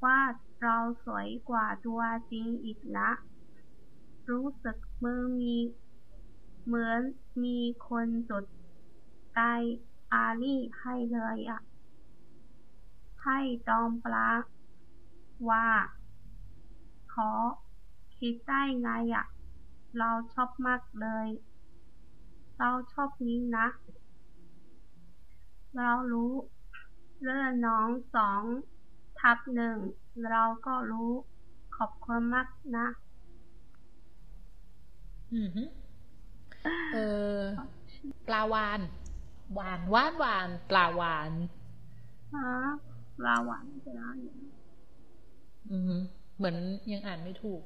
[0.04, 2.00] วาดเราสวยกว่าตัว
[2.30, 3.10] จริงอีกนะ
[4.30, 5.54] รู้สึกมือมี
[6.70, 7.02] เหมือน
[7.44, 8.44] มีคนจด
[9.34, 9.52] ใต้
[10.12, 11.60] อาลี่ให้เลยอะ
[13.24, 14.28] ให้ตอมปลา
[15.48, 15.68] ว่า
[17.12, 17.30] ขอ
[18.18, 19.26] คิดได้ไงอะ
[19.98, 21.28] เราชอบมากเลย
[22.58, 23.66] เราชอบนี้นะ
[25.76, 26.32] เรารู้
[27.22, 28.42] เรื่องน้องสอง
[29.20, 29.76] ทับหนึ่ง
[30.30, 31.12] เราก็รู้
[31.76, 32.86] ขอบคุณมากนะ
[35.34, 35.62] อือฮึ
[36.93, 36.97] เอ
[37.35, 37.39] อ
[38.27, 38.79] ปลาวาน
[39.53, 41.31] หวานหวานหวานปลาวาน
[42.35, 42.39] 啊，
[43.25, 43.49] 拉完
[43.83, 44.25] 在哪里？
[45.71, 45.95] อือฮึ
[46.37, 46.55] เหมือน
[46.91, 47.61] ยังอ่านไม่ถูก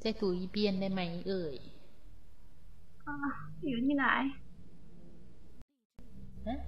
[0.00, 1.56] เจะตุยเปียนได้ไหมเอ่ย
[3.08, 3.12] 啊，
[3.66, 4.06] อยู่ที่ไหน
[6.46, 6.58] ฮะ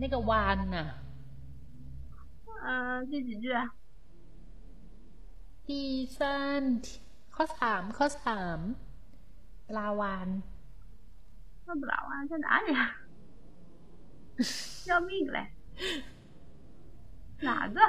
[0.00, 0.86] นี่ก็วานน่ะ
[2.66, 2.70] 呃，
[3.10, 3.46] 第几句？
[5.66, 5.86] ที่
[6.18, 6.62] สั้น
[7.34, 8.60] ข้อสามข้อสาม
[9.69, 10.41] Pelawan.
[11.69, 12.81] Oh, pelawan sana ada.
[14.89, 15.47] Comik lah.
[17.45, 17.87] Nak ada.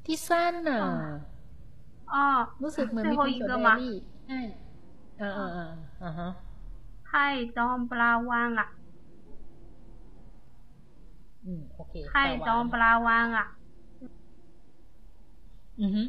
[0.00, 0.78] Di sana.
[2.08, 2.40] Oh.
[2.62, 3.94] รู้สึกเหมือนมีคนจดไดอานี้
[4.26, 4.40] ใช่
[5.18, 5.50] เออเออ
[6.00, 6.28] เออฮะ
[7.10, 7.26] ให้
[7.56, 8.68] จอมปลาวางอะ
[11.44, 13.46] อืมโอเคให้จอมปลาวางอะ
[15.80, 16.02] อือฮึ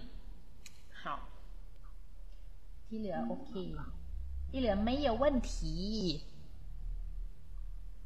[2.93, 3.53] ที่เหลือโอเค
[4.49, 5.55] ที่เหลือไม่有问题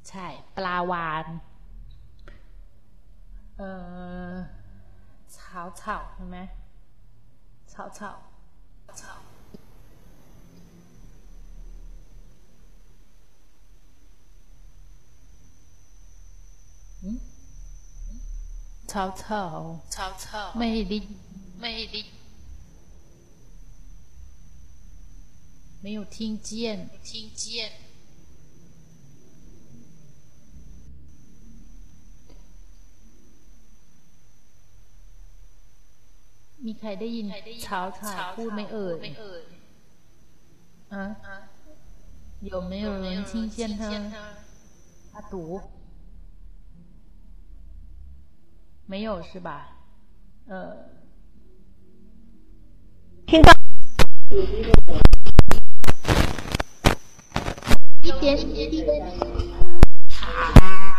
[0.08, 0.26] ใช่
[0.56, 1.26] ปลาวาน
[3.56, 3.68] เอ่
[4.30, 4.34] อ
[5.34, 5.36] 草
[5.80, 5.82] 草
[6.16, 6.38] ใช่ไหม
[7.72, 8.00] 草草
[8.98, 9.02] 草
[17.04, 17.18] 嗯
[18.86, 20.98] 草草草草ไม่ได้
[21.60, 22.00] ไม่ได้
[25.84, 27.72] 没有听见听见
[36.66, 37.26] มีใครได้ยิน
[37.64, 39.42] เช้าเช้าพูดไหม่เอ่ย ไม่เอ่ย
[40.92, 41.36] อ่ะ อ่ะ
[42.52, 43.80] 有没有人听见他
[45.12, 45.60] 阿读
[48.86, 49.48] 没有是吧
[50.48, 50.76] 呃
[53.26, 53.52] 听到
[58.07, 58.37] 一点
[60.07, 60.93] 卡。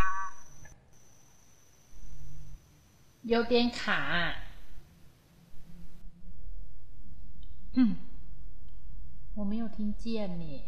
[3.23, 4.35] 有点卡。
[7.73, 7.97] 嗯
[9.37, 10.65] 我没有听见你。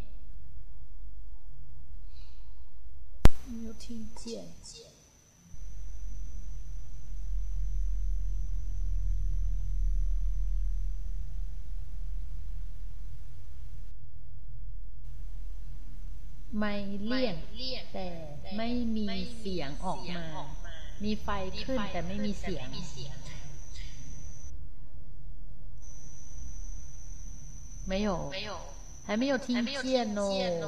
[3.47, 4.47] 没有听见。
[16.58, 16.74] ไม่
[17.06, 18.08] เลี่ยง เลี่ยง แต่
[18.58, 19.08] ไม่มี
[19.40, 20.26] เสียงออกมา
[21.04, 21.30] มีไฟ
[21.66, 22.68] ขึ้นแต่ไม่มีเสียง
[27.92, 28.52] 没有，没有
[29.06, 30.22] 还没有听还没有见哦。
[30.36, 30.68] 见哦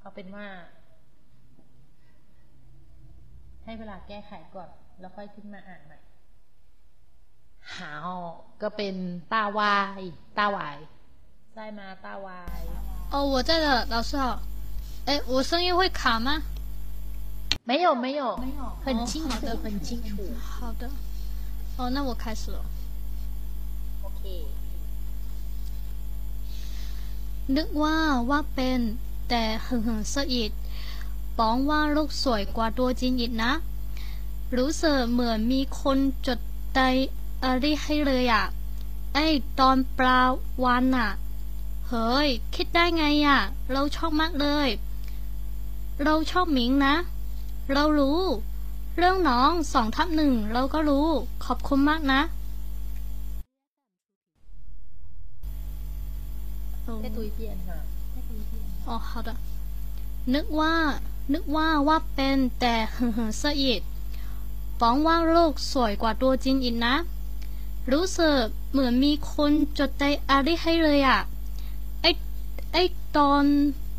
[0.00, 0.46] เอาเป็นว่า
[3.64, 5.98] ให้เวลาแก้ไขก่อน แล้วค่อยขึ้นมาอ่านใหม่
[7.76, 8.10] หาว
[8.62, 8.94] ก็เป็น
[9.32, 10.02] ตาวาย
[10.38, 10.76] ตาวาย
[11.54, 12.62] ใช่มาตาวาย
[13.12, 14.42] 哦，我在的，老师好。
[15.06, 16.42] 哎，我声音会卡吗？
[17.64, 20.16] 没有没有没有，很清楚哦好的很清楚。
[20.40, 20.90] 好的。
[21.76, 22.58] 哦，那我开始了。
[24.04, 24.22] OK，
[27.56, 27.96] นึกว่า
[28.30, 28.80] ว่าเป็น
[29.28, 30.50] แต่หึงหึงซะอีก
[31.38, 33.52] ป้องว่าลูกสวยกว่าตัวจริงอีกนะ
[34.56, 36.38] รู้สึกเหมือนมีคนจด
[36.74, 36.80] ได
[37.41, 38.45] เอะไรให้เลยอะ่ะ
[39.13, 39.27] ไอ้
[39.59, 40.21] ตอนปลา
[40.63, 41.09] วันอะ่ะ
[41.89, 43.39] เฮ้ย คิดได้ไงอะ่ะ
[43.73, 44.69] เราชอบมากเลย
[46.03, 46.95] เราชอบหมิงนะ
[47.73, 48.19] เรารู้
[48.97, 51.07] เรื่องน้องสองทับหนึ่งเราก็รู้
[51.45, 52.21] ขอบคุณมากนะ
[57.01, 57.79] ได้ตุยเปลี่ยนค่ะ
[58.87, 59.29] อ๋อ好的
[60.33, 60.73] นึกว่า
[61.33, 63.81] นึกว่าว่าเป็นแต่เฮ่อเฮ่อเสียอีก
[64.79, 66.95] ป้องว่าโลกสวยกว่าตัวจริงอีกนะ
[67.92, 71.20] รู้สึกเหมือนมีคนจดไดอารี่ให้เลยอ่ะ
[72.02, 72.06] ไอ
[72.72, 72.76] ไอ
[73.16, 73.44] ตอน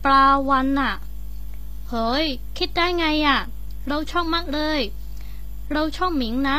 [0.06, 0.94] ปลาวันอ่ะ
[1.90, 2.26] เฮ้ย
[2.58, 3.40] คิดได้ไงอ่ะ
[3.90, 4.80] เราชอบมากเลย
[5.74, 6.58] เราชอบหมิงนะ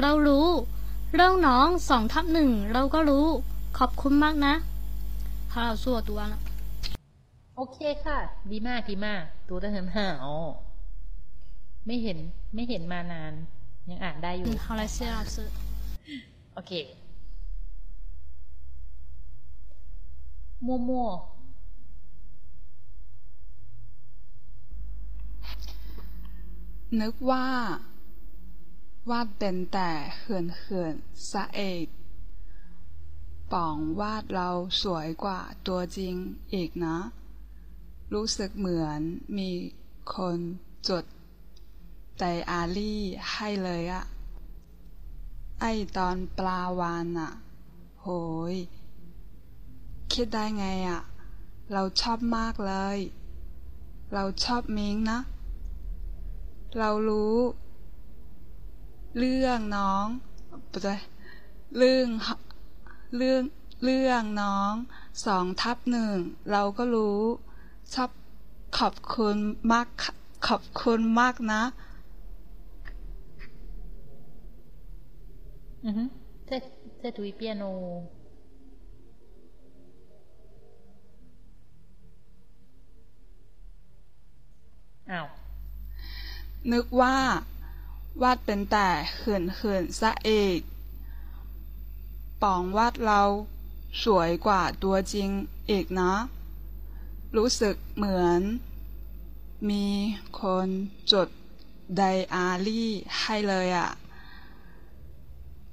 [0.00, 0.48] เรารู้
[1.14, 3.26] เรื่องน้องสองทับหนึ่งเราก็รู้
[3.78, 4.54] ขอบคุณมากนะ
[5.52, 6.34] 好老师我读完了
[7.56, 8.18] โอเคค่ะ
[8.50, 9.96] ดีมากดีมากดูได้很好
[11.86, 12.18] ไม่เห็น
[12.54, 13.32] ไม่เห็นมานาน
[13.90, 15.34] ยังอ่านได้อยู่ 嗯，好嘞，谢谢老师。
[16.53, 16.73] โอเค
[20.65, 21.09] มัวมัว
[27.01, 27.47] นึกว่า
[29.09, 30.93] วาดเป็นแต่เขื่อนเขื่อน
[31.31, 31.85] ซะเอก
[33.51, 34.49] ป๋องวาดเรา
[34.81, 36.15] สวยกว่าตัวจริง
[36.53, 36.97] อีกนะ
[38.13, 39.01] รู้สึกเหมือน
[39.37, 39.49] มี
[40.15, 40.37] คน
[40.89, 41.05] จด
[42.17, 44.03] ไดอารี่ให้เลยอะ
[45.61, 45.65] ไอ
[45.97, 47.31] ตอนปลาวานอะ
[48.01, 48.07] โห
[48.53, 48.55] ย
[50.11, 51.01] คิดได้ไงอะ
[51.73, 52.99] เราชอบมากเลย
[54.13, 55.19] เราชอบมิงนะ
[56.79, 57.37] เรารู้
[59.17, 60.05] เรื่องน้อง
[60.71, 60.97] ปะ
[61.77, 62.07] เรื่อง
[63.17, 63.43] เรื่อง
[63.83, 64.73] เรื่องน้อง
[65.25, 66.15] สองทับหนึ่ง
[66.51, 67.21] เราก็รู้
[67.93, 68.09] ชอบ
[68.77, 69.35] ขอบคุณ
[69.71, 69.87] มาก
[70.47, 71.61] ขอบคุณมากนะ
[75.83, 76.09] Mhm.
[77.01, 77.69] Setuji piano.
[85.17, 85.27] Ow.
[86.71, 87.17] นึกว่า
[88.21, 90.59] วาดเป็นแต่เขินเขินซะเอก
[92.41, 93.21] ปองวาดเรา
[94.03, 95.29] สวยกว่าตัวจริง
[95.67, 96.13] เอกนะ
[97.37, 98.41] รู้สึกเหมือน
[99.69, 99.85] มี
[100.39, 100.67] คน
[101.11, 101.27] จด
[101.97, 102.01] ได
[102.33, 102.89] อารี่
[103.19, 103.89] ให้เลยอะ่ะ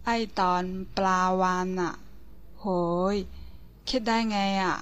[0.06, 0.64] ไอตอน
[0.96, 1.94] ปลาวานอะ่ะ
[2.60, 2.66] โห
[3.14, 3.16] ย
[3.88, 4.76] คิดได้ไงอะ่ะ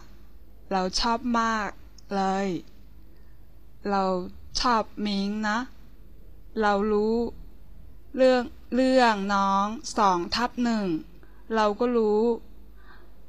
[0.72, 1.68] เราชอบมาก
[2.16, 2.48] เลย
[3.90, 4.02] เรา
[4.60, 5.58] ชอบมิงนะ
[6.60, 7.16] เรารู้
[8.16, 8.42] เรื่อง
[8.74, 9.66] เรื่องน้อง
[9.98, 10.86] สองทับหนึ่ง
[11.54, 12.20] เราก็รู้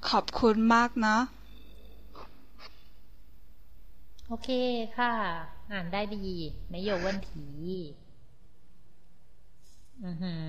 [0.09, 1.17] ขอบคุณมากนะ
[4.27, 4.49] โอเค
[4.97, 5.13] ค่ะ
[5.71, 6.27] อ่านได้ดี
[6.69, 7.47] ไม่โยวันถี
[10.03, 10.45] อือหือ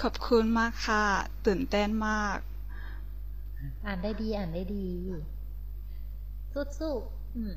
[0.00, 1.04] ขอบคุณมากค่ะ
[1.46, 2.38] ตื่นเต้นมาก
[3.84, 4.86] อ่านได้ดีอ่านได้ดี
[6.78, 7.52] สู้ๆอืม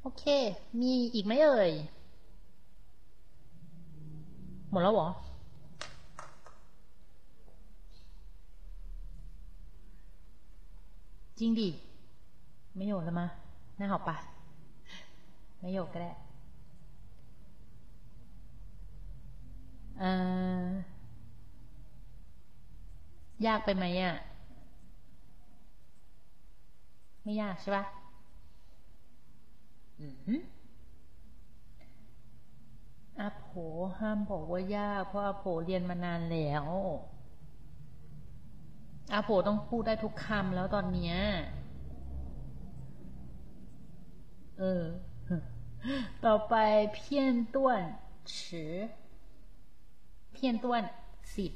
[0.00, 0.24] โอเค
[0.80, 1.72] มีอีกไหมเอ่ย
[4.70, 5.08] หมดแล้วเหรอ
[11.38, 11.68] จริงดิ
[12.76, 13.26] ไม่โยนแล้วมะ
[13.78, 14.33] น่าหอบปะ
[15.64, 16.12] ไม่โยกก็ได้
[19.98, 20.10] เอ่
[23.42, 24.14] อยากไปไหมอะ
[27.22, 27.84] ไม่ยากใช่ปะ
[30.00, 30.40] อือหือ
[33.20, 33.44] อาโผ
[33.98, 36.66] ห้ามบอกว่ายากเพราะอาโผเรียนมานานแล้ว
[39.12, 41.14] อาโผต้องพูดได้ทุกคำแล้วตอนเนี้ย
[44.58, 44.82] เออ
[46.25, 46.55] ต่อไป
[46.93, 47.81] เพี้ยนต้วน
[48.33, 48.37] ฉ
[50.33, 50.83] เพี้ยนต้วน
[51.35, 51.51] สิบ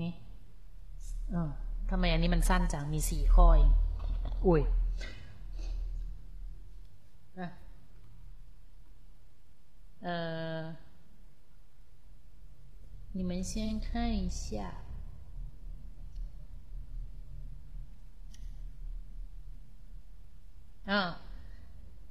[0.00, 0.12] นี่
[1.30, 1.50] เออ
[1.90, 3.70] ทำไมอันนี้มันสั้นจัง มีสี่ข้อเอง
[4.46, 4.62] อุ้ย
[7.38, 7.48] อ่ะ
[10.02, 10.74] 呃，
[13.12, 14.72] 你们先看一下。
[20.90, 21.00] อ่า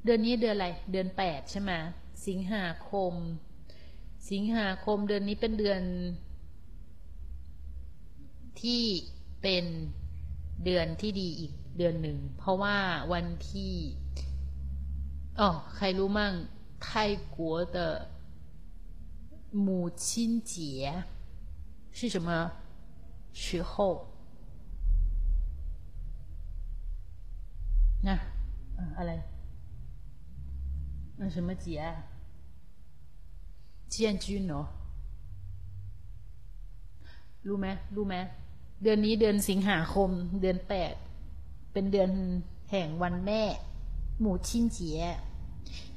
[0.03, 1.71] เดือนนี้เดือนอะไร เดือนแปดใช่ไหม
[2.27, 3.13] สิงหาคม
[4.31, 5.81] สิงหาคมเดือนนี้เป็นเดือน
[8.61, 8.83] ที่
[9.41, 9.65] เป็น
[10.65, 12.77] เดือนที่ดีอีกเดือนหนึ่ง เพราะว่า
[13.13, 13.73] วันที่
[15.39, 16.33] อ๋อใครรู้มั่ง
[16.85, 16.87] 泰
[17.35, 17.37] 国
[17.75, 17.77] 的
[19.67, 20.51] 母亲节
[21.97, 22.29] 是什么
[23.33, 24.05] 时候？
[28.03, 28.32] 那，嗯，
[28.97, 29.11] อะไร
[31.19, 31.85] 那什么节啊？
[33.93, 34.61] 建军เหรอ
[37.47, 38.15] รู้ไหมรู้ไหม
[38.83, 40.09] เดือนนี้เดือนสิงหาคม
[40.41, 40.93] เดือนแปด
[41.73, 42.11] เป็นเดือน
[42.71, 43.43] แห่งวันแม่
[44.21, 45.01] หมู่ชินเจีย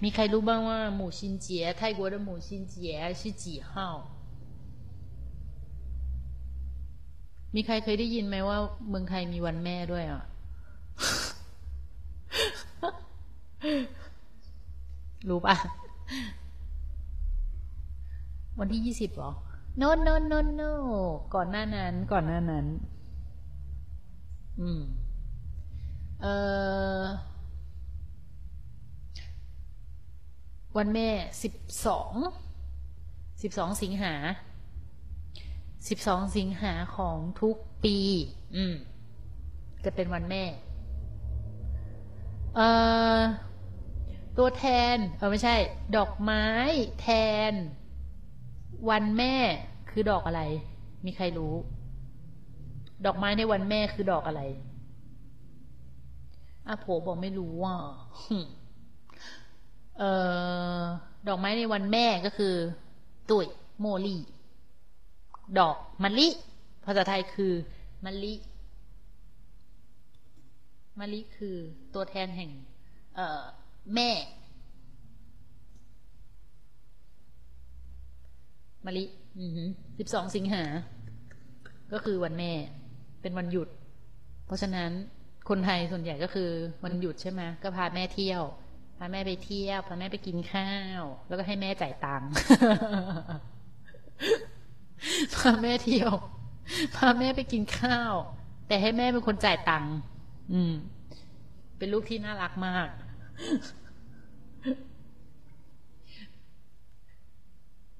[0.03, 3.73] มีใครรู้บ้างว่าหมู่ชินเจียไท国的หมู่ชินเจีย是几号
[7.55, 10.23] มีใครเคยได้ยินไหมว่าเมืองไทยมีวันแม่ด้วยอ่ะ
[15.30, 15.56] รู้ปะ
[18.60, 19.32] วันที่ยี่สิบหรอ
[19.82, 20.72] no no no no
[21.34, 22.66] ก่อนหน้านั้น ก่อนหน้านั้น
[24.60, 24.82] อืม
[26.22, 26.34] เอ่
[27.02, 27.04] อ
[30.78, 31.10] วันแม่
[31.44, 31.54] สิบ
[31.86, 32.14] สอง
[33.42, 34.14] สิบสองสิงหา
[35.90, 37.98] สิบสองสิงหาของทุกปี
[38.56, 38.76] อืม
[39.86, 40.44] จะเป็นวันแม่
[42.56, 42.68] เอ่
[43.18, 43.20] อ
[44.38, 44.66] ตัวแท
[44.96, 45.56] นเออไม่ใช่
[45.98, 46.46] ดอกไม้
[47.02, 47.08] แท
[47.52, 47.54] น
[48.90, 49.36] วันแม่
[49.90, 50.42] คือดอกอะไร
[51.06, 51.56] มีใครรู้
[53.06, 54.42] ดอกไม้ในวันแม่คือดอกอะไร
[56.68, 57.76] อาโผบอกไม่รู้ว่า
[59.98, 60.04] เอ
[60.80, 60.82] อ
[61.28, 62.56] ดอกไม้ในวันแม่ก็คือ
[63.30, 63.48] ตุย
[63.80, 64.18] โมลี
[65.60, 66.30] ดอกมะลิ
[66.86, 67.54] ภาษาไทยคือ
[68.06, 68.36] มะลิ
[71.00, 71.56] มะลิคือ
[71.94, 72.52] ตัวแทนแห่ง
[73.16, 73.42] เอ่อ
[73.96, 74.10] แม่
[78.86, 79.06] มะลิ
[80.00, 80.64] สิบสองสิงหา
[81.94, 82.52] ก็คือวันแม่
[83.22, 83.70] เป็นวันหยุด
[84.46, 84.92] เพราะฉะนั้น
[85.50, 86.50] คนไทยส่วนใหญ่ก็คือ
[86.84, 88.44] วันหยุดใช่ไหมก็พาแม่เที่ยว
[88.98, 92.30] พาแม่ไปเที่ยว พาแม่ไปกินข้าว แล้วก็ให้แม่จ่ายตังค์
[95.36, 96.12] พาแม่เที่ยว
[96.96, 98.14] พาแม่ไปกินข้าว
[98.68, 99.94] แต่ให้แม่เป็นคนจ่ายตังค์
[100.54, 100.74] อืม
[101.78, 102.88] เป็นลูกที่น่ารักมาก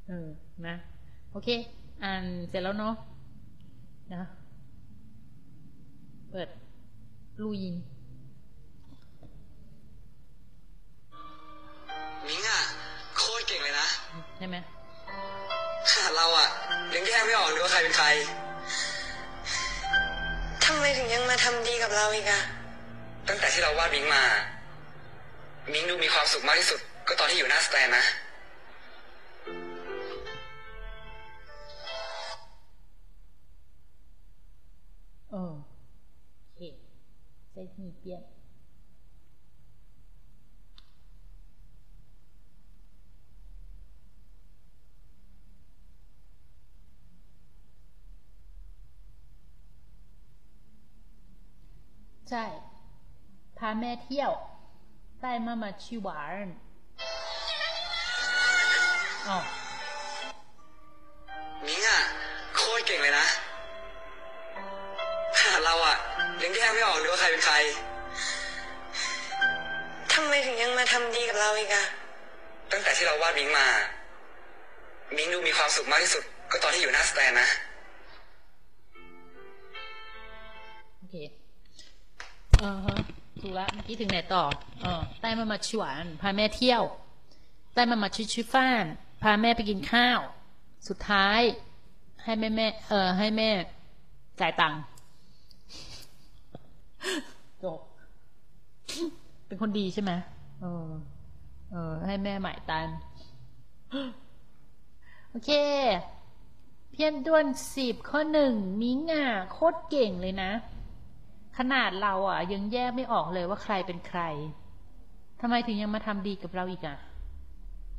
[0.08, 0.28] เออ
[0.68, 0.76] นะ
[1.32, 1.50] โอเค
[2.04, 2.94] อ่านเสร็จแล้วเนาะ
[4.14, 4.22] นะ
[6.30, 6.50] เปิด
[7.42, 7.76] ลูยิน
[12.28, 12.60] มิงอะ
[13.18, 13.88] โคตรเก่งเลยนะ
[14.38, 14.58] ใช่ไหม
[16.18, 16.48] เราอะ
[16.94, 18.08] ยังแยกไม่ออกเลยว่าใครเป็นใคร
[20.66, 22.42] ทำไมถึงยังมาทำดีกับเราอีกอะ
[23.28, 24.24] ตั้งแต่ที่เราวาดมิงมา
[25.74, 28.04] มิ้งดูมีความสุขมากที่สุด ก็ตอนที่อยู่หน้าสแตนนะ
[35.32, 35.54] เออ
[36.40, 36.62] โอเค
[37.52, 38.24] ใส่หีเปลี่ยน
[52.30, 52.46] ใช่
[53.58, 54.32] พาแม่เที่ยว
[55.23, 56.09] 带妈妈去玩
[59.29, 59.39] อ๋อ
[61.67, 61.99] มิงอ่ะ
[62.55, 63.27] โคตรเก่งเลยนะ
[65.65, 65.97] เราอ่ะ
[66.43, 67.55] ยังแยกไม่ออกเลยว่าใครเป็นใคร
[70.13, 71.85] ทำไมถึงยังมาทำดีกับเราอีกอะ
[72.73, 73.67] ตั้งแต่ที่เราวาดมิงมา
[75.17, 77.49] มิงดูมีความสุขมากที่สุด ก็ตอนที่อยู่หน้าสแตนนะ
[80.99, 81.15] โอเค
[82.61, 83.06] เออฮะ
[83.48, 84.44] ถูแล้วเมื่อกี้ถึงไหนต่อ
[84.82, 86.84] เออไต้มามาชวนพาแม่เที่ยว
[87.74, 88.86] ไต้มามาชิชิฟ้าน
[89.22, 90.20] พาแม่ไปกินข้าว
[90.88, 91.42] สุดท้าย
[92.24, 93.50] ให้แม่แม่เออให้แม่
[94.40, 94.80] จ่ายตังค์
[97.64, 97.80] จบ
[99.48, 100.12] เป็นคนดีใช่ไหม
[100.62, 100.90] เออ
[101.72, 102.88] เออ ให้แม่หมายตัน
[105.30, 105.52] โอเค
[106.92, 107.46] เพี้ยนด้วน
[107.76, 110.52] สิบข้อหนึ่งมิงอะโคตรเก่งเลยนะ
[111.58, 114.22] ขนาดเราอะ ยังแยกไม่ออกเลยว่าใครเป็นใคร
[115.42, 116.98] ทำไมถึงยังมาทำดีกับเราอีกอะ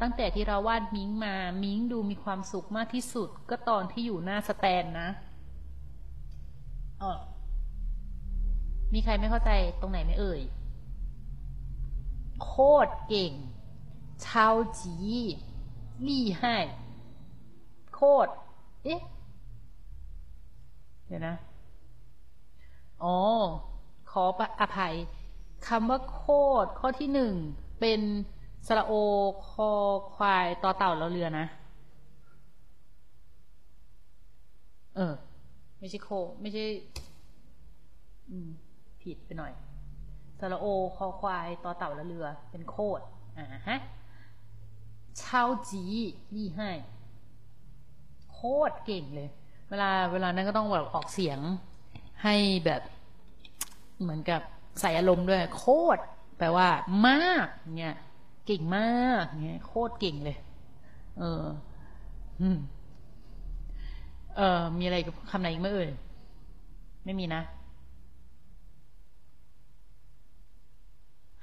[0.01, 5.09] ตั้งแต่ที่เราวาดมิงมา มิงดูมีความสุขมากที่สุด ก็ตอนที่อยู่หน้าสแตนนะ
[7.03, 7.13] อ๋อ
[8.95, 9.51] มีใครไม่เข้าใจ
[9.81, 10.41] ตรงไหนไหมเอ่ย
[12.43, 12.53] โค
[12.87, 13.33] ตรเก่ง
[14.27, 14.95] ชาวจี
[16.07, 16.57] ลี่ให้
[17.95, 18.31] โคตร
[18.85, 19.01] เอ๊ะ
[21.07, 21.35] เดี๋ยวนะ
[23.05, 23.17] อ๋อ
[24.11, 24.25] ขอ
[24.61, 24.95] อภัย
[25.69, 26.23] คำว่าโค
[26.65, 27.35] ดข้อที่หนึ่ง
[27.81, 28.01] เป็น
[28.67, 28.93] สระโอ
[29.49, 29.71] คอ
[30.15, 31.47] ควายต่อเต่าแล้วเรือนะ
[34.97, 35.15] เออ
[35.79, 36.09] ไม่ใช่โค
[36.41, 36.65] ไม่ใช่
[39.03, 39.53] ผิดไปหน่อย
[40.41, 43.01] สระโอคอควายต่อเต่าแล้วเรือ เป็นโคด
[43.39, 43.79] อ่าฮะ
[45.23, 45.83] ชาวจี
[46.35, 46.71] นี่ให้
[48.33, 48.41] โค
[48.71, 49.29] ดเก่งเลย
[49.71, 51.39] เวลาเวลานั้นก็ต้องแบบออกเสียง
[52.23, 52.83] ให้แบบ
[54.01, 54.41] เหมือนกับ
[54.81, 55.65] ใส่อารมณ์ด้วย โค
[55.97, 56.01] ตร
[56.39, 56.69] แปลว่า
[57.09, 57.95] มากเนี่ย
[58.47, 60.39] เก่งมากเนี่ยโคตรเก่งเลย
[61.19, 61.45] เออ
[62.57, 62.59] ม
[64.37, 65.91] เออมีอะไรกับคำไหนอีกไหมเอ่ย
[67.05, 67.43] ไม่มีนะ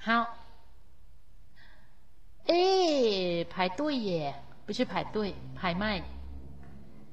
[0.07, 0.23] how
[2.47, 2.61] เอ๊
[3.53, 4.21] ผายตุ้ยแย่
[4.63, 5.91] ไม่ใช่ผายตุ้ยผายไม่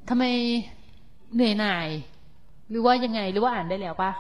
[0.09, 0.25] ทำไม
[1.35, 1.89] เหนื่อยหน่าย
[2.73, 4.11] หรือว่ายังไง หรือว่าอ่านได้แล้วปะ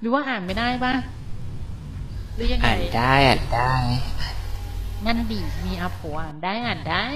[0.00, 0.94] หรือว่าอ่านไม่ได้ปะ
[2.34, 3.72] หรือยังไงอ่านได้อ่านได้
[5.06, 7.06] งั้นดีมีอาผัวอ่านได้อ่านได้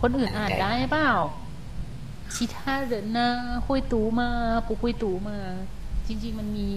[0.00, 1.10] คนอื่นอ่านได้เปล่า
[2.34, 3.28] ชิท่าเดินนะ
[3.66, 4.28] คุยตูมา
[4.66, 5.36] ปุคุยตูมา
[6.06, 6.70] จริง ๆ มันมี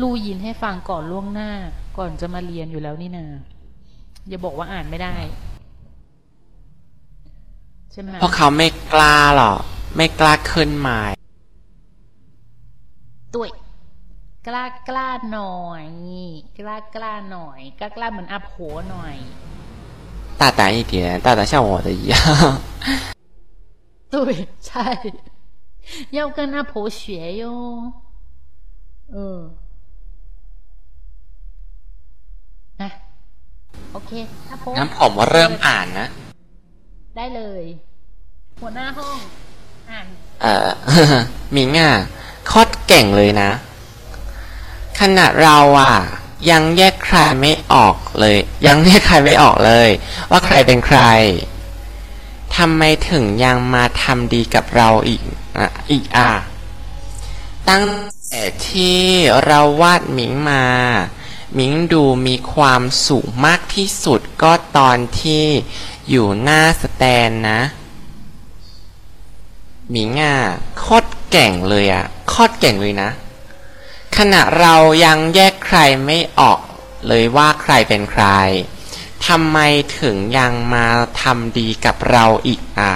[0.00, 1.50] ลูยินให้ฟังก่อนล่วงหน้า
[1.98, 3.26] ก่อนจะมาเรียนอยู่แล้วนี่นา
[4.28, 5.14] อย่าบอกว่าอ่านไม่ได้
[8.20, 9.52] เพราะเขาไม่กล้าหรอ
[9.95, 11.01] ไม่กล้าขึ้นไม้
[13.33, 13.49] ตุ้ย
[14.47, 15.83] กล้ากล้าหน่อย
[16.57, 18.51] กล้ากล้าหน่อย กล้ากล้าเหมือนอาโผ
[18.91, 19.15] หน่อย
[20.39, 22.13] 大胆一点，大胆像我的一样。
[24.13, 24.33] ตุ้ย
[24.67, 24.87] ใช่
[26.17, 27.01] 要跟阿婆学
[27.41, 27.43] 哟
[29.11, 29.39] เออ
[32.81, 32.89] นะ
[33.91, 34.11] โอเค
[34.49, 36.07] อาโผ งั้นผมเริ่มอ่านนะ
[37.15, 37.63] ได้เลย
[38.59, 39.29] หัวหน้าห้อง อ่าน
[40.42, 40.68] เอ่อ
[41.54, 41.92] มิงอะ
[42.46, 43.50] โคตรเก่งเลยนะ
[45.00, 45.94] ขนาดเราอะ
[46.50, 48.36] ยังแยกใครไม่ออกเลย
[48.66, 49.88] ยังแยกใครไม่ออกเลย
[50.30, 51.00] ว่าใครเป็นใคร
[52.56, 55.22] ทำไมถึงยังมาทำดีกับเราอีก
[55.58, 56.30] อะอีกอะ
[57.68, 57.86] ตั้ง
[58.28, 59.00] แต่ที่
[59.46, 60.64] เราวาดหมิงมา
[61.58, 65.44] มิงดูมีความสุขมากที่สุดก็ตอนที่
[66.10, 67.60] อยู่หน้าสแตนนะ
[69.90, 70.36] หมิงอะ
[70.78, 73.10] โคตรเก่งเลยอะโคตรเก่งเลยนะ
[74.16, 74.74] ขณะเรา
[75.04, 76.60] ยังแยกใครไม่ออก
[77.08, 78.24] เลยว่าใครเป็นใคร
[79.26, 79.58] ทำไม
[79.98, 80.86] ถึงยังมา
[81.22, 82.94] ทำดีกับเราอีกอะ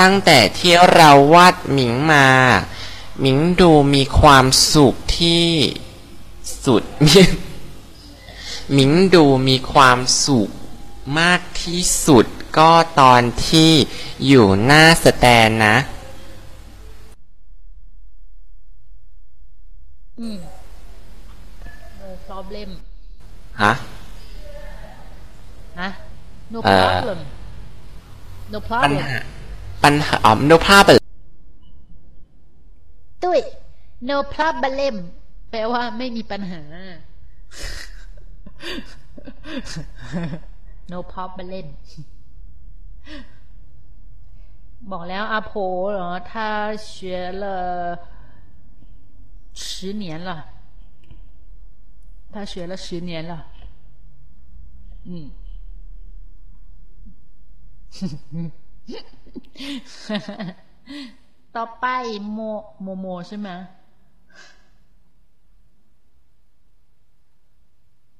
[0.00, 2.26] ตั้งแต่ที่เราวาดหมิงมา
[3.20, 5.46] หมิงดูมีความสุขที่
[6.64, 6.82] สุด
[8.72, 10.50] หมิงดูมีความสุข
[11.18, 12.26] มากที่สุด
[12.56, 12.70] ก็
[13.00, 13.70] ตอนที่
[14.26, 15.76] อยู่หน้าสแตนนะ
[20.20, 20.38] อืม
[22.02, 22.68] no problem
[23.62, 23.72] ฮะ
[25.80, 25.88] ฮะ
[26.54, 27.18] no เอ่อ problem
[28.52, 29.18] no ปัญ problem หา
[29.84, 30.98] ปัญหาอ๋อ no problem
[33.22, 33.40] ตุ้ย
[34.10, 34.94] no problem
[35.50, 36.62] แปลว่าไม่มีปัญหา
[40.92, 41.66] no problem
[44.91, 45.51] บอกแล้วอาโผ
[45.91, 46.33] เหรอ他
[46.75, 47.43] 学了
[49.53, 50.29] 十年了
[52.33, 53.31] 他学了十年了
[55.05, 55.31] 嗯
[61.55, 61.85] ต่อไป
[62.33, 62.39] โม
[62.81, 63.49] โมโมใช่ไหม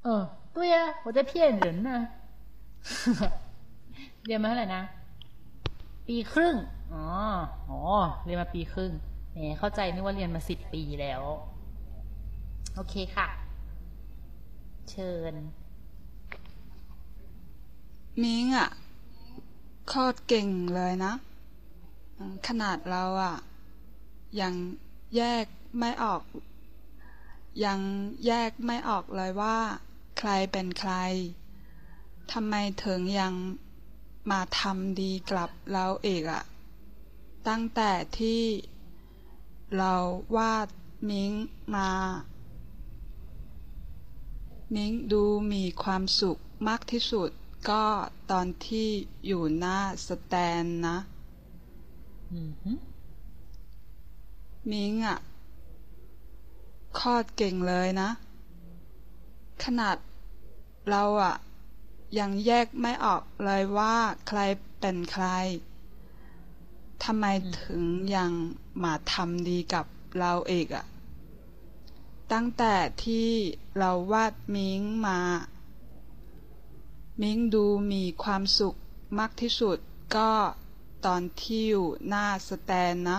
[0.04, 0.24] เออ
[0.54, 0.76] 对呀
[1.06, 1.90] 我在骗人呢
[4.29, 4.85] เรียนมาเท่าไหร่นะ
[6.07, 6.55] ปีครึ่ง
[6.95, 7.05] อ๋อ
[7.69, 7.81] อ๋อ
[8.25, 8.93] เรียนมาปีครึ่ง
[9.33, 11.23] แหมเข้าใจนึกว่าเรียนมาสิบปีแล้ว
[12.75, 13.29] โอเคค่ะ
[14.91, 15.35] เชิญ
[18.23, 18.71] มิงอะ
[19.89, 21.13] โคตรเก่งเลยนะ
[22.49, 23.37] ขนาดเราอะ
[24.41, 24.55] ยัง
[25.17, 25.45] แยก
[25.79, 26.23] ไม่ออก
[27.65, 27.79] ยัง
[28.27, 29.57] แยกไม่ออกเลยว่า
[30.19, 30.93] ใครเป็นใคร
[32.33, 32.55] ทำไม
[32.85, 33.35] ถึงยัง
[34.31, 36.43] มาทำดีกับเราเอกอะ
[37.49, 38.43] ตั้งแต่ที่
[39.77, 39.95] เรา
[40.37, 40.69] วาด
[41.09, 41.33] มิง
[41.75, 41.91] มา
[44.75, 45.23] มิ้งดู
[45.53, 47.31] มีความสุขมากที่สุด
[47.71, 47.85] ก็
[48.31, 48.89] ตอนที่
[49.27, 50.99] อยู่หน้าสแตนนะ
[52.33, 52.73] อือฮึ
[54.71, 55.19] มิ้งอะ
[56.95, 58.11] โคตรเก่งเลยนะ
[59.65, 59.97] ขนาด
[60.91, 61.35] เราอะ
[62.19, 63.97] ยังแยกไม่ออกเลยว่า
[64.29, 64.41] ใคร
[64.81, 65.27] เป็นใคร
[67.05, 67.25] ทำไม
[67.63, 67.83] ถึง
[68.17, 68.33] ยัง
[68.83, 69.87] มาทำดีกับ
[70.19, 70.87] เราเอกอะ
[72.33, 73.31] ตั้งแต่ที่
[73.79, 75.21] เราวาดมิงมา
[77.21, 78.75] มิงดูมีความสุข
[79.19, 79.79] มากที่สุด
[80.17, 80.31] ก็
[81.07, 83.19] ตอนที่อยู่หน้าสแตนนะ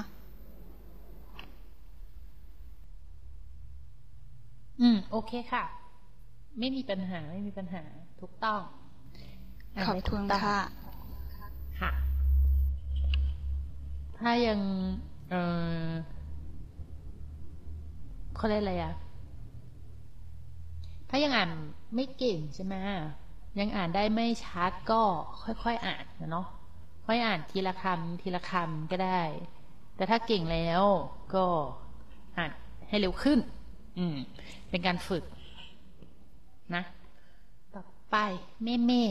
[4.81, 5.63] อืม โอเคค่ะ
[6.59, 7.83] ไม่มีปัญหาไม่มีปัญหา
[8.19, 8.61] ถูกต้อง
[9.85, 10.57] ขอบได้คุถูณกต้องค่ะ
[11.79, 11.91] ค่ะ
[14.19, 14.59] ถ้ายัง
[15.29, 15.35] เอ
[15.89, 15.91] อ
[18.35, 18.93] เขาเรียกอะไรอะ
[21.09, 21.51] ถ้ายังอ่าน
[21.95, 22.75] ไม่เก่งใช่ไหม
[23.59, 25.01] ยังอ่านได้ไม่ชัดก็
[25.43, 26.47] ค่อยๆอ่านนะเนาะ
[27.05, 29.21] ค่อยอ่านทีละคำทีละคำก็ได้
[29.95, 30.81] แต่ถ้าเก่งแล้ว
[31.35, 31.45] ก็
[32.37, 32.51] อ่าน
[32.89, 33.39] ให้เร็วขึ้น
[33.97, 34.15] อืม
[34.69, 35.23] เป็นการฝึก
[36.75, 36.83] นะ
[37.73, 38.15] ต่อไป
[38.63, 39.03] เม่เม่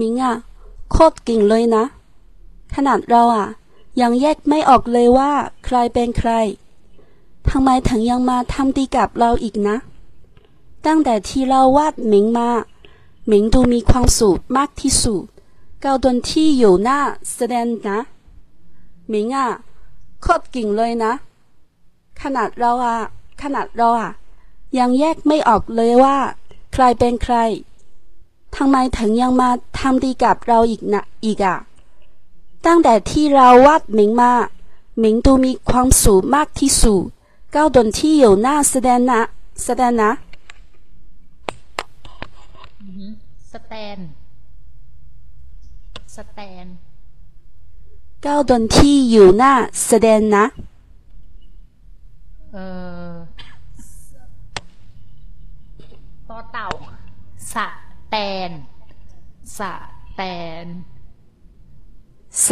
[0.00, 0.34] มิงอะ
[0.90, 1.84] โคตรเก่งเลยนะ
[2.74, 3.46] ขนาดเราอะ
[4.00, 5.30] ยังแยกไม่ออกเลยว่า
[5.64, 6.30] ใครเป็นใคร
[7.50, 9.76] ทำไมถึงยังมาทำดีกับเราอีกนะ
[10.86, 12.50] ตั้งแต่ที่เราวาดหมิงมา
[13.26, 15.22] หมิงดูมีความสุขมากที่สุด
[15.82, 16.98] ก็ตอนที่อยู่หน้า
[17.34, 17.98] แสดงนะ
[19.08, 19.48] หมิงอะ
[20.22, 21.12] โคตรเก่งเลยนะ
[22.22, 22.98] ขนาดเราอะ
[23.42, 24.10] ขนาดเราอะ
[24.78, 26.16] ยังแยกไม่ออกเลยว่า
[26.72, 27.36] ใครเป็นใคร
[28.56, 31.56] ทำไมถึงยังมาทำดีกับเราอีกนะอีกอะ
[32.66, 34.32] ตั้งแต่ที่เราวาดหมิงมา
[34.98, 37.02] หมิงดูมีความสุขมากที่สุด
[37.54, 39.20] ก็ตอนที่อยู่หน้าแสดงนะ
[39.64, 40.10] แสดงนะ
[43.52, 43.98] สแตน
[46.16, 46.66] สแตน
[48.24, 49.52] ก็ตอนที่อยู่หน้า
[49.86, 50.44] แสดงนะ
[52.52, 52.56] เอ
[53.10, 53.12] อ
[56.28, 56.66] ต่อเต่า
[57.52, 57.66] สะ
[58.10, 58.16] แต
[58.48, 58.50] น
[59.58, 59.72] สะ
[60.16, 60.22] แตแต
[60.64, 60.66] น
[62.46, 62.48] ส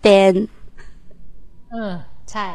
[0.00, 0.34] แตน
[1.70, 1.92] เออ
[2.30, 2.46] ใช่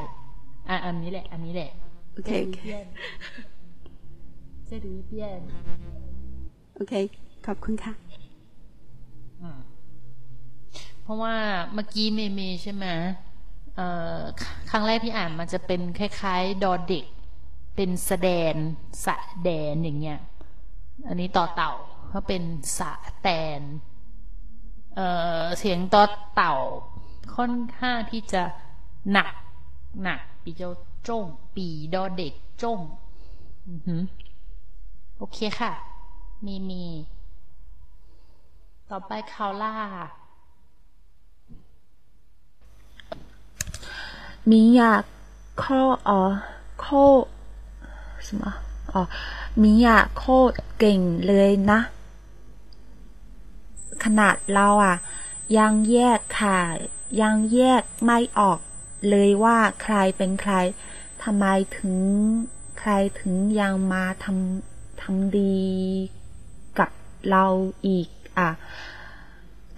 [0.69, 1.71] อะ อันนี้แหละ อันนี้แหละ
[2.13, 2.59] โอเคโอเค
[4.65, 5.41] เจดูเปียน
[6.75, 6.93] โอเค
[7.45, 7.93] ขอบคุณค่ะ
[9.41, 9.59] อืม
[11.03, 11.35] เพราะว่า
[11.73, 12.85] เมื่อกี้เมเมใช่ไหม
[13.75, 17.05] เอ่อคครั้งแรกที่อ่านมันจะเป็นคล้ายๆ ดอเด็ก
[17.75, 18.55] เป็นสแดน
[19.05, 20.19] สะแดนอย่างเงี้ย
[21.07, 21.71] อันนี้ต่อเต่า
[22.07, 22.43] เขาเป็น
[22.77, 22.91] สะ
[23.21, 23.27] แต
[23.59, 23.61] น
[24.95, 26.03] เเสียงตอ
[26.35, 26.55] เต่า
[27.35, 28.43] ค่อนข้างที่จะ
[29.11, 29.33] หนัก
[30.03, 30.71] หนักปีเจ้า
[31.07, 32.79] จ้งปีดอเด็กจ้ง
[35.17, 35.71] โอเคค่ะ
[36.45, 36.85] มีมี
[38.89, 39.75] ต่อไปคาล่า
[44.49, 45.03] มีอยาก
[45.61, 46.19] ข้อเออ
[46.83, 47.03] ข้อ
[48.27, 48.43] 什么
[48.93, 49.01] อ๋อ
[49.61, 50.23] มีอยากโค
[50.79, 51.79] เก่งเลยนะ
[54.05, 54.97] ขนาดเราอะ
[55.57, 56.59] ยังแยกค่ะ
[57.21, 58.59] ยังแยกไม่ออก
[59.09, 60.53] เลยว่าใครเป็นใคร
[61.23, 61.45] ทำไม
[61.77, 61.95] ถึง
[62.79, 65.57] ใครถึงยังมาทำทำดี
[66.79, 66.89] กับ
[67.29, 67.45] เรา
[67.87, 68.49] อีกอะ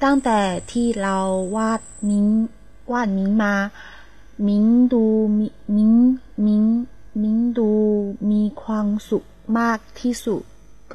[0.03, 0.39] ตั้งแต่
[0.71, 1.17] ที่เรา
[1.55, 2.27] วาดมิ้ง
[2.91, 3.55] วาดมิ้งมา
[4.47, 5.05] มิ้งดู
[5.39, 5.93] มิ้ง
[6.45, 6.63] มิ้ง
[7.21, 7.71] มิ้งดู
[8.31, 9.25] มีความสุข
[9.59, 10.43] มากที่สุด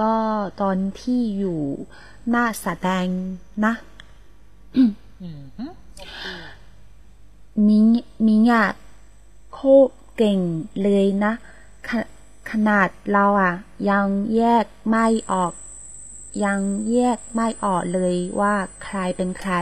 [0.01, 0.17] ก็
[0.61, 1.63] ตอนที่อยู่
[2.31, 3.07] หน้าแสดง
[3.65, 3.73] นะ
[4.77, 5.31] อือหื
[5.69, 5.73] อ
[7.67, 7.87] มิง
[8.27, 8.67] มิงอะ
[9.53, 9.59] โค
[9.89, 10.41] ตรเก่ง
[10.83, 11.33] เลยนะ
[11.89, 11.91] ข
[12.51, 13.55] ขนาดเราอะ
[13.91, 14.07] ยัง
[14.37, 15.53] แยกไม่ออก
[16.45, 16.61] ยัง
[16.93, 18.55] แยกไม่ออกเลยว่า
[18.85, 19.53] ใครเป็นใคร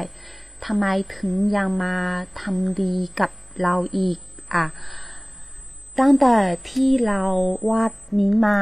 [0.64, 1.96] ทำไมถึงยังมา
[2.40, 3.30] ทำดีกับ
[3.62, 4.18] เราอีก
[4.54, 4.64] อะ
[5.98, 6.36] ตั้งแต่
[6.70, 7.22] ที่เรา
[7.70, 8.58] วาดมิ้งมา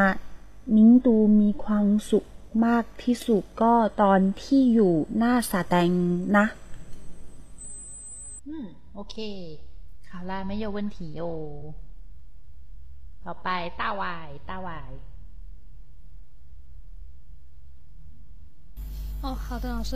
[0.74, 2.26] มิ้งดูมีความสุข
[2.66, 5.89] มากที่สุดก็ตอนที่อยู่หน้าแสดง
[6.38, 6.45] นะ
[8.47, 9.18] อืม โอเค
[10.07, 11.24] คาวล่าไม่โยเวนถีโอ
[13.26, 13.49] ต่อไป
[13.80, 14.91] ต้าวาย ต้าวาย
[19.22, 19.91] 哦，好的，老师。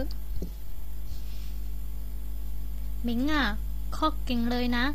[3.08, 3.46] มิงอ่ะ
[3.96, 4.86] ข้อเก่งเลยนะ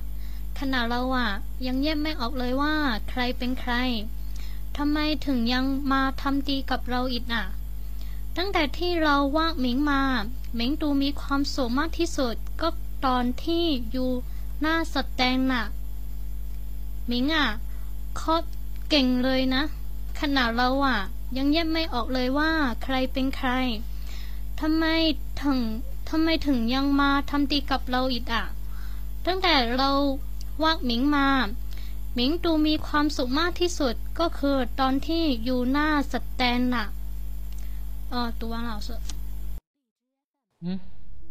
[0.59, 1.29] ขนาดเราอ่ะ
[1.67, 2.75] ยังแยกไม่ออกเลยว่า
[3.11, 3.73] ใครเป็นใคร
[4.78, 7.46] ทำไมถึงยังมาทำดีกับเราอีกอะ
[8.38, 10.02] ตั้งแต่ที่เราว่าหมิงมา
[10.56, 12.70] หมิงดูมีความสุขมากที่สุด ก็
[13.06, 14.12] ตอนที่อยู่
[14.62, 15.66] หน้าสแตนน่ะ
[17.08, 17.48] หมิงอะ
[18.20, 18.36] ข้อ
[18.90, 19.64] เก่งเลยนะ
[20.20, 21.00] ขนาดเราอะ
[21.38, 22.52] ยังแยกไม่ออกเลยว่า
[22.84, 23.50] ใครเป็นใคร
[24.62, 24.86] ทำไม
[25.42, 25.60] ถึง
[26.10, 28.46] ทำไมถึงยังมาทำดีกับเราอีกอะ
[29.26, 29.92] ตั้งแต่เรา
[30.62, 31.28] ว่าหมิงมา
[32.14, 36.88] หมิงดูมีความสุขมากที่สุดก็คือตอนที่อยู่หน้าสแตนน่ะ
[38.10, 38.90] เออตัว老师
[40.64, 40.78] อืม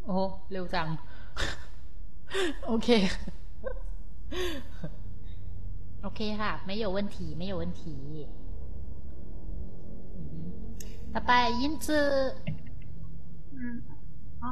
[0.05, 0.21] โอ้โห
[0.51, 0.89] เร็วจัง
[2.67, 2.89] โอเค
[6.03, 7.95] โอเคค่ะ ไม่โยเวนถีไม่โยเวนถี
[10.17, 10.49] อือหือ
[11.13, 12.09] ต่อไปยินจือ
[13.53, 13.77] อืม
[14.43, 14.51] อ๋อ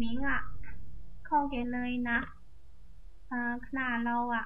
[0.00, 0.40] มิงอะ
[1.24, 2.18] เข้าเกณฑ์เลยนะ
[3.28, 4.44] เอ่อขนาดเราอะ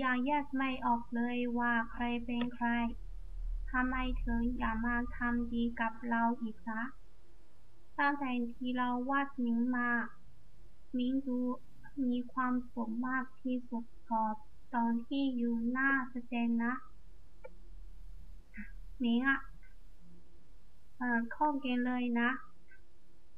[0.00, 2.68] ยังแยกไม่ออกเลยว่าใครเป็นใคร
[3.70, 6.82] ทำไมถึงอย่ามาทำดีกับเราอีกนะ
[7.98, 9.90] ตั้งแต่ที่เราวาดมิงมา
[10.96, 11.38] มิงดู
[12.04, 14.34] มีความสุขมากที่สุดกอน
[14.74, 16.74] ตอนที่อยู่หน้าสเตนนะ
[19.02, 19.40] มิงอะ
[20.96, 22.30] เอ่อข้าเกณฑ์เลยนะ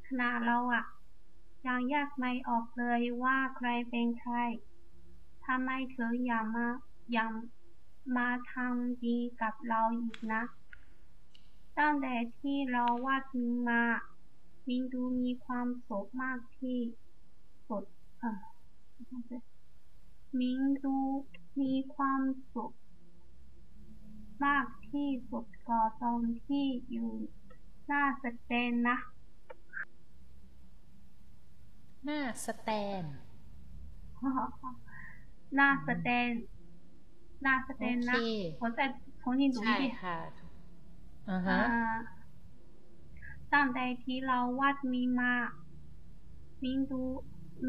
[0.07, 0.85] ขณะเราอะ
[1.67, 4.35] ยังแยกไม่ออกเลยว่าใครเป็นใคร
[5.47, 6.67] ทำไมเธออย่ามา
[7.17, 7.31] ยัง
[8.17, 10.43] มาทำดีกับเราอีกนะ
[11.79, 13.83] ตั้งแต่ที่เราวาดมิงมา
[14.69, 16.79] มิงดูมีความสุขมากที่
[17.69, 17.85] สุด
[18.19, 18.41] เออ
[20.41, 20.97] มิงดู
[21.61, 22.23] มีความ
[22.53, 22.73] สุข
[24.45, 27.13] มากที่สุดก็ตอนที่อยู่
[27.87, 28.99] หน้าสเตนนะ
[32.05, 32.71] หน้าสแต
[33.03, 33.05] น
[35.54, 36.32] หน้าสเตน
[37.42, 38.80] หน้าสเตนนะ โอเค 我再
[39.22, 40.18] 重新读一 ใช่ 遍 ค่ะ
[41.30, 42.20] อ่าฮะ อ่า
[43.54, 45.34] ตั้งแต่ที่เราวาดมีมา
[46.64, 47.04] มิงดู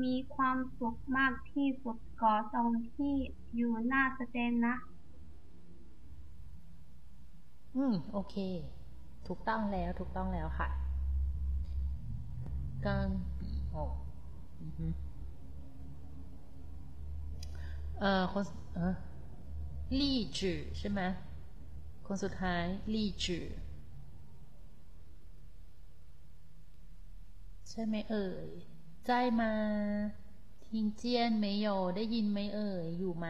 [0.02, 3.14] มีความสุขมากที่สุดก่อนตอนที่
[3.54, 4.74] อยู่หน้าสเตนนะ
[7.76, 8.36] อืม โอเค
[9.26, 10.68] ถูกต้องแล้ว ถูกต้องแล้วค่ะ
[12.84, 13.08] กัง
[13.38, 13.76] ปีโอ
[14.60, 14.94] อือฮึเ
[18.04, 18.44] อ่อ คน
[18.74, 18.94] เออ
[19.98, 21.00] ลี่จือใช่ไหม
[22.06, 22.64] คนสุดท้าย
[22.94, 23.46] ลี่จือ
[27.72, 28.50] ช่ไหมเอ่ย
[29.06, 29.10] ใจ
[29.40, 29.52] มา
[30.66, 31.66] ทิงเจียนไม่โย
[31.96, 33.26] ได้ยินไหมเอ่ย อยู่ไหม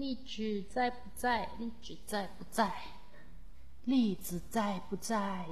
[0.00, 1.48] 荔枝在不在？
[1.58, 2.60] 荔枝在不在？
[3.86, 4.58] 栗子在
[4.88, 5.46] 不在？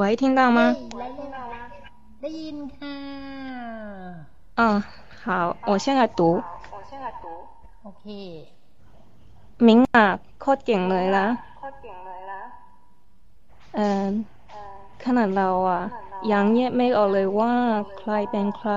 [0.00, 0.60] 喂，听到吗？
[2.22, 2.96] ได้ยินค่ะ
[4.60, 4.82] 嗯，
[5.22, 6.20] 好，我现在读。
[7.82, 8.04] โอเค
[9.66, 10.06] มิงอ่ะ
[10.40, 11.26] โคตรเก่งเลยนะ
[13.76, 14.06] เออ
[15.04, 15.82] ขนาดเราอ่ะ
[16.32, 17.54] ยังแยกไม่ออกเลยว่า
[17.98, 18.72] ใครเป็นใคร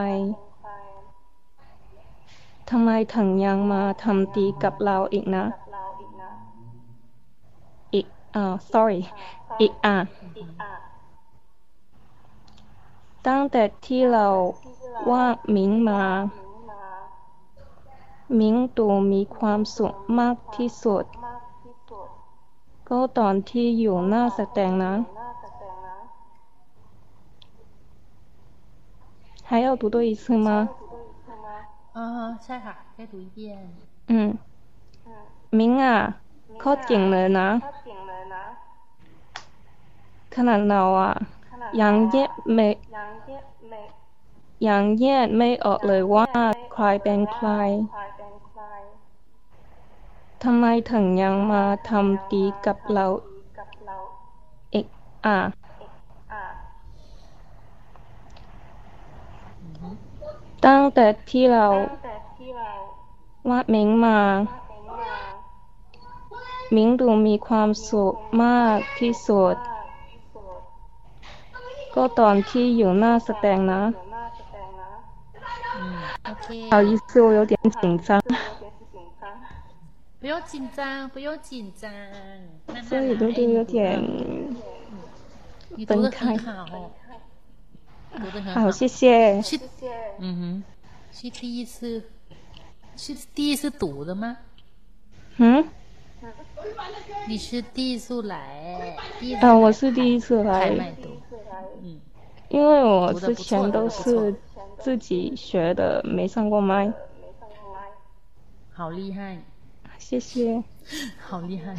[2.69, 5.45] ทำไมถึงยังมาทำดีกับเราอีกนะ
[7.93, 8.05] อีก
[8.35, 9.01] อ่า sorry
[9.61, 9.95] อีกอ่ะ
[13.27, 14.27] ตั้งแต่ที่เรา
[15.09, 16.03] ว่ามิงมา
[18.39, 21.03] มิงดูมีความสุขมากที่สุด
[22.89, 24.93] ก็ตอนที่อยู่หน้าแสดงนะ
[29.53, 30.49] 还要读多一次吗？
[31.97, 33.39] อ่าฮะใช่ค่ะแค่ดู一遍
[34.11, 34.13] 嗯，
[35.57, 35.97] มิงอ่ะ
[36.59, 37.49] โคตรเก่งเลยนะ
[40.35, 41.13] ขนาดเราอ่ะ
[41.80, 42.68] ยังแยกไม่
[44.66, 46.28] ยังแยกไม่ออกเลยว่า
[46.72, 47.48] ใครเป็นใคร
[50.42, 53.06] ทำไมถึงยังมาทำดีกับเรา
[54.74, 54.86] อีก
[55.26, 55.38] อะ
[60.66, 61.68] ตั้งแต่ที่เรา
[63.48, 64.20] ว่ามิงมา
[66.74, 69.56] มิงดูมีความสุขมากที่สุด
[71.95, 73.81] ก็ตอนที่อยู่หน้าแสดงนะ
[75.77, 78.09] อืมโอเค 不好意思，我有点紧张，
[80.21, 81.51] 不用紧张不用紧
[81.81, 81.89] 张
[82.67, 83.75] 慢慢所以来读的有点
[85.77, 86.91] 你读的分开很好
[88.21, 89.41] 读的很好，谢谢。
[89.41, 89.59] 是
[90.19, 90.63] 嗯哼
[91.11, 92.03] 是第一次
[92.95, 94.37] 是第一次读的吗
[95.37, 95.65] 嗯，
[97.27, 101.24] 你是第一次来第一次啊，我来是第一次开来，麦读嗯
[102.49, 104.35] 因为我读得不错之前都读得不是
[104.79, 106.91] 自己学的，没上过麦。
[108.73, 109.37] 好厉害
[109.97, 110.63] 谢谢，
[111.27, 111.75] 好厉害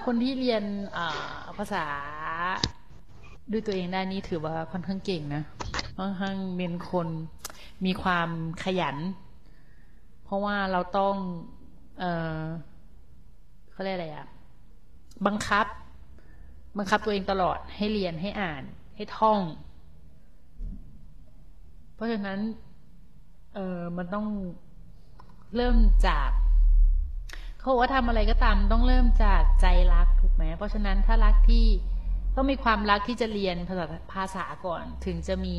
[0.05, 0.65] คนที่เรียน
[0.97, 1.85] อ่าภาษา
[3.53, 5.43] ด้วยตัวเองได้นี่ถือว่าค่อนข้างเก่งนะ
[5.99, 7.09] ค่อนข้างเป็นคน
[7.85, 8.29] มีความ
[8.65, 8.97] ขยัน
[10.25, 11.15] เพราะว่าเราต้อง
[12.00, 12.04] เอ
[12.40, 12.42] อ
[13.72, 14.28] เขาเรียกอะไรอะ
[15.26, 15.66] บังคับ
[16.78, 18.64] บังคับตัวเองตลอดให้เรียนให้อ่าน
[18.96, 19.40] ให้ท่อง
[21.96, 22.40] เพราะฉะนั้น
[23.56, 24.26] เออมันต้อง
[25.56, 25.78] เริ่ม
[26.08, 26.32] จาก
[27.58, 31.66] เขาบอกว่าทำอะไรก็ตามต้องเริ่มจากใจรักถูกไหมเพราะฉะนั้นถ้ารักที่
[32.36, 35.58] ต้องมีความรักที่จะเรียนภาษาภาษาก่อน ถึงจะมี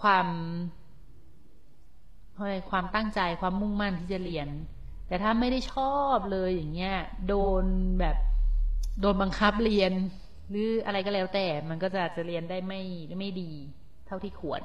[0.00, 0.26] ความ
[2.36, 4.48] อะไรความตั้งใจความมุ่งมั่นที่จะเรียน
[5.12, 6.96] แต่ถ้าไม่ได้ชอบเลยอย่างเงี้ย
[7.28, 7.64] โดน
[8.00, 8.16] แบบ
[9.00, 9.92] โดนบังคับเรียน
[10.50, 12.80] หรืออะไรก็แล้วแต่มันก็จะจะเรียนได้ไม่
[13.18, 13.50] ไม่ดี
[14.06, 14.62] เท่าที่ควร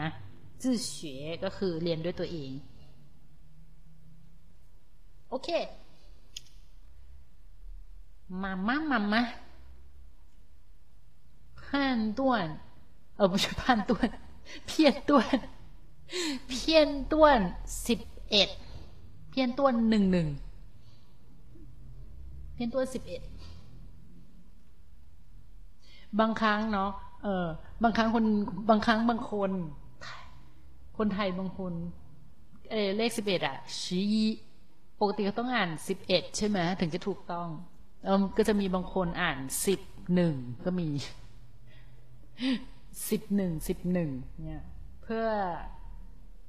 [0.00, 0.08] นะ
[0.62, 0.96] 自学
[1.44, 2.50] ก็คือเรียนด้วยตัวเอง
[5.28, 5.48] โอเค
[8.42, 9.22] มาม่ามาม่า
[11.62, 12.46] ผ่านต้วน
[13.16, 14.08] เออไม่ใช่ผ่นต้วน
[14.66, 15.38] เพี้ยนต้วน
[16.48, 17.40] เพี้ยนต้วน
[17.86, 17.98] สิบ
[18.32, 18.50] เอ็ด
[19.30, 20.28] เพี้ยนต้วหนึ่งหนึ่ง
[22.54, 23.22] เพี้ยนต้วสิบเอ็ด
[26.20, 26.90] บางครั้งเนาะ
[27.22, 27.46] เออ
[27.82, 28.24] บางครั้งคน
[28.70, 29.50] บางครั้งบางคน
[30.98, 31.72] คนไทยบางคน
[32.70, 34.08] เอเลขสิบเอ็ดอะชี้
[35.00, 37.48] ปกติเขาต้องอ่านสิบเอ็ดใช่ไหมถึงจะถูกต้อง
[38.04, 39.80] เออก็จะมีบางคนอ่านสิบ
[40.14, 40.88] หนึ่งก็มี
[43.08, 44.10] สิบหนึ่งสิบหนึ่ง
[44.46, 44.64] เนี่ย
[45.02, 45.26] เพื่อ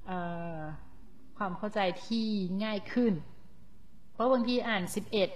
[0.08, 0.12] เอ
[0.56, 0.60] อ
[1.38, 2.26] ความเข้าใจที่
[2.64, 3.14] ง่ายขึ้น
[4.14, 5.30] เพราะบางทีอ่านสิบเอ็ด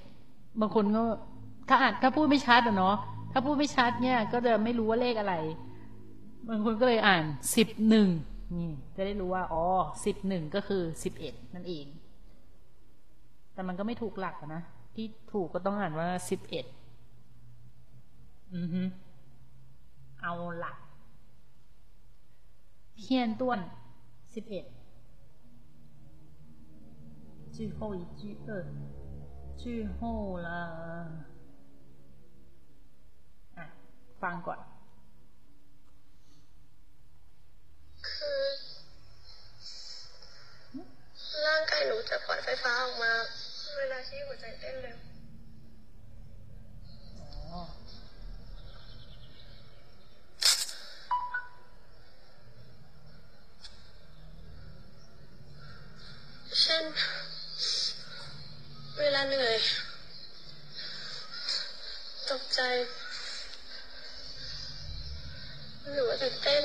[0.60, 1.04] บางคนก็
[1.70, 2.95] ถ้าอ่านถ้าพูดไม่ชัดอะเนาะ
[3.32, 5.36] ถ้าพูดไม่ชัดเนี่ย ก็จะไม่รู้ว่าเลขอะไร
[6.50, 7.24] บางคนก็เลยอ่าน
[7.56, 8.08] สิบหนึ่ง
[8.56, 9.64] นี่จะได้รู้ว่าอ๋อ
[10.06, 11.86] สิบหนึ่งก็คือสิบเอ็ดนั่นเอง
[13.54, 14.62] แต่มันก็ไม่ถูกหลักนะ
[14.95, 16.66] ที่ถูกก็ต้องอ่านว่าสิบเอ็ด
[18.56, 18.82] อือฮึ
[20.22, 20.78] เอาหลัก
[22.95, 23.60] เพี้ยนต้วน
[24.36, 24.66] สิบเอ็ด
[27.57, 28.64] 最后一句二
[29.57, 30.49] 最后了
[33.57, 33.64] อ่ะ
[34.22, 34.61] ฟังก่อน
[38.09, 38.43] คือ
[41.47, 43.12] ร่างกายหนูจะปล่อยไฟฟ้าออกมา
[43.78, 44.99] เวลาที่หัวใจเต้นเร็ว
[47.53, 47.62] อ๋อ
[56.61, 56.84] เช่น
[59.02, 59.58] เวลาเหนื่อย
[62.30, 62.60] ตกใจ
[65.91, 66.64] หรือว่าตื่นเต้น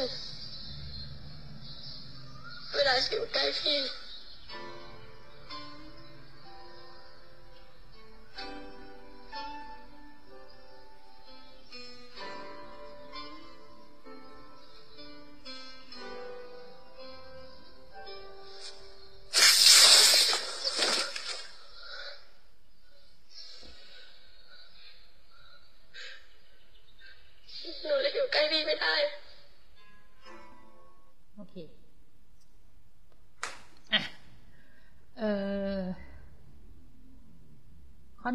[2.75, 3.79] เวลาที่อยู่ใกล้พี่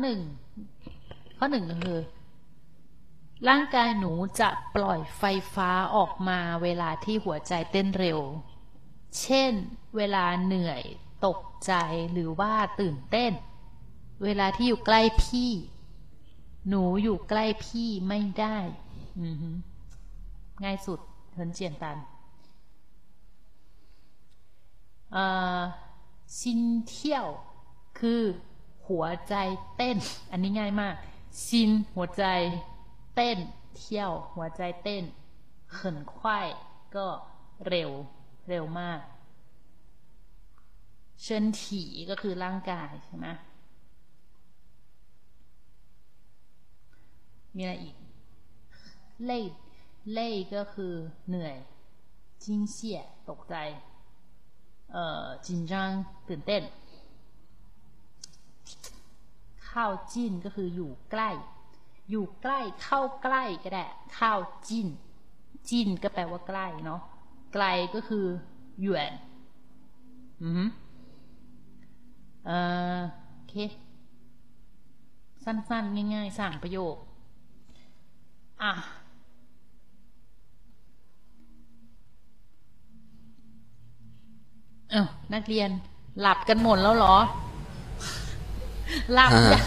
[0.02, 0.20] หนึ่ง
[1.38, 2.00] ข้อหนึ่งคือ
[3.48, 5.24] ร่างกายหนูจะปล่อยไฟ
[5.54, 8.20] ฟ้าออกมาเวลาที่หัวใจเต้นเร็ว
[9.22, 9.54] เช่น
[9.95, 10.82] เวลาเหนื่อย
[11.26, 11.74] ตกใจ
[12.12, 13.32] หรือว่าตื่นเต้น
[14.24, 15.52] เวลาที่อยู่ใกล้พี่
[16.68, 18.58] หนูอยู่ใกล้พี่ไม่ได้
[20.64, 21.00] ง่ายสุด
[21.34, 21.98] เหินเจียนตัน
[25.16, 25.26] อ่
[25.58, 25.60] อ
[26.39, 27.26] ซินเที่ยว
[28.00, 28.22] คือ
[28.88, 29.35] หัวใจ
[29.77, 29.97] เต้น
[30.31, 30.95] อันนี้ง่ายมาก
[31.45, 32.25] ซินหัวใจ
[33.15, 33.38] เต้น
[33.77, 35.03] เที่ยวหัวใจเต้น
[35.71, 36.47] เขินควาย
[36.95, 37.07] ก็
[37.67, 37.91] เร็ว
[38.49, 38.99] เร็วมาก
[41.21, 43.27] เชินถีก็คือร่างกายใช่ไหม
[47.55, 47.95] มีอะไรอีก
[49.25, 49.39] เล่
[50.13, 50.93] เล่ก็คือ
[51.27, 51.55] เหนื่อย
[52.43, 53.55] จิงเสียตกใจ
[54.91, 55.89] เอ่อจินจัง
[56.27, 56.63] ตื่นเต้น
[59.72, 61.30] ข้าจิ้นก็คืออยู่ใกล้
[62.09, 63.86] อยู่ใกล้เข้าใกล้ก็ได้
[64.18, 64.32] ข้า
[64.68, 64.88] จิ้น
[65.70, 67.01] จิ้นก็แปลว่าใกล้เนาะ
[67.53, 68.26] ไกลก็คือ
[68.82, 69.13] หยวน
[70.41, 70.63] อือฮึ
[72.45, 72.57] เอ่
[72.97, 72.99] อ
[73.34, 73.53] โอเค
[75.43, 76.95] สั้นๆ ง่ายๆสั่งประโยค
[78.61, 78.72] อะ
[84.91, 85.03] เอ้า
[85.34, 85.70] นักเรียน
[86.22, 87.15] หลับกันหมดแล้วเหรอ
[89.13, 89.63] หลับยัง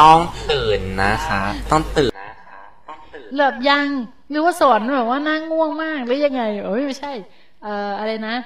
[0.00, 0.18] ต้อง
[0.50, 3.86] ตื่นนะคะต้องตื่นนะคะ ต้องตื่นหลับยัง
[4.30, 7.12] หรือว่าสอนแบบว่านั่งง่วงมากหรือยังไงโอ้ยไม่ใช่
[7.62, 8.36] เอ่ออะไรนะ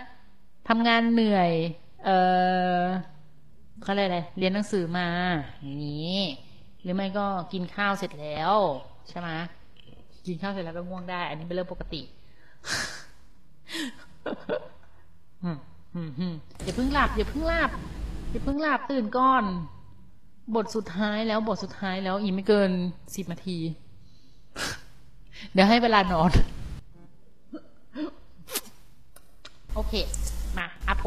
[0.69, 1.51] ทำงานเหนื่อย
[2.05, 2.19] เอ่
[2.81, 2.83] อ
[3.83, 5.09] เขาเรียกอะไรเรียนหนังสือมา
[5.61, 6.19] อย่างนี้
[6.83, 8.55] หรือไม่ก็กินข้าวเสร็จแล้ว
[9.09, 9.31] ใช่ไหม
[10.27, 12.03] กินข้าวเสร็จแล้วก็ง่วงได้ อันนี้เป็นเรื่องปกติ
[15.43, 15.59] อืม
[15.95, 17.71] อืมอืมอย่าเพิ่งหลับอย่าเพิ่งหลับ
[18.31, 19.45] อย่าเพิ่งหลับตื่นก่อน
[20.57, 22.71] บทสุดท้ายแล้วบทสุดท้ายแล้วอีกไม่เกิน
[23.15, 23.59] สิบนาที
[25.53, 26.31] เดี๋ยวให้เวลานอน
[29.75, 29.93] โอเค
[30.57, 31.05] มาอาโป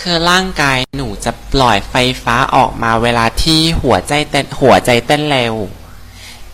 [0.00, 1.94] คือร่างกายหนูจะปล่อยไฟ
[2.24, 5.54] ฟ้าออกมาเวลาที่หัวใจเต้นหัวใจเต้นเร็ว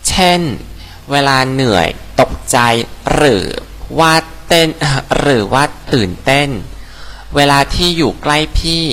[0.07, 0.41] เช่น
[1.11, 1.87] เวลาเหนื่อย
[2.21, 2.57] ตกใจ
[3.13, 3.45] หรือ
[3.99, 4.13] ว่า
[4.47, 4.67] เต้น
[5.19, 6.49] หรือว่าตื่นเต้น
[7.35, 8.83] เวลาที่อยู่ใกล้พี่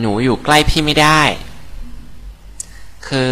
[0.00, 1.22] หนูอยู่ใกล้พี่ไม่ได้
[3.06, 3.30] คือ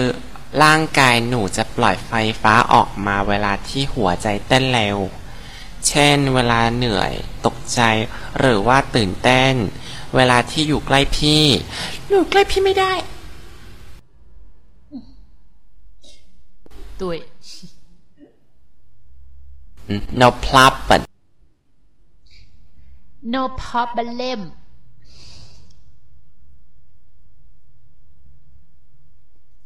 [0.62, 4.98] ร่างกายหนูจะปล่อยไฟฟ้าออกมาเวลาที่หัวใจเต้นเร็ว
[5.88, 7.12] เช่น เวลาเหนื่อย
[7.46, 7.80] ตกใจ
[8.38, 9.54] หรือว่าตื่นเต้น
[10.16, 11.44] เวลาที่อยู่ใกล้พี่
[12.10, 12.92] อยู่ใกล้พี่ไม่ได้
[17.02, 17.18] ด้วย
[20.20, 21.00] no problem
[23.34, 24.40] no problem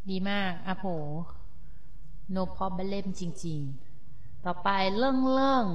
[0.10, 0.86] ดีมากอาโผ
[2.36, 3.60] no problem จริง
[4.04, 5.66] ๆ ต่อไปเรื่องเรื่อง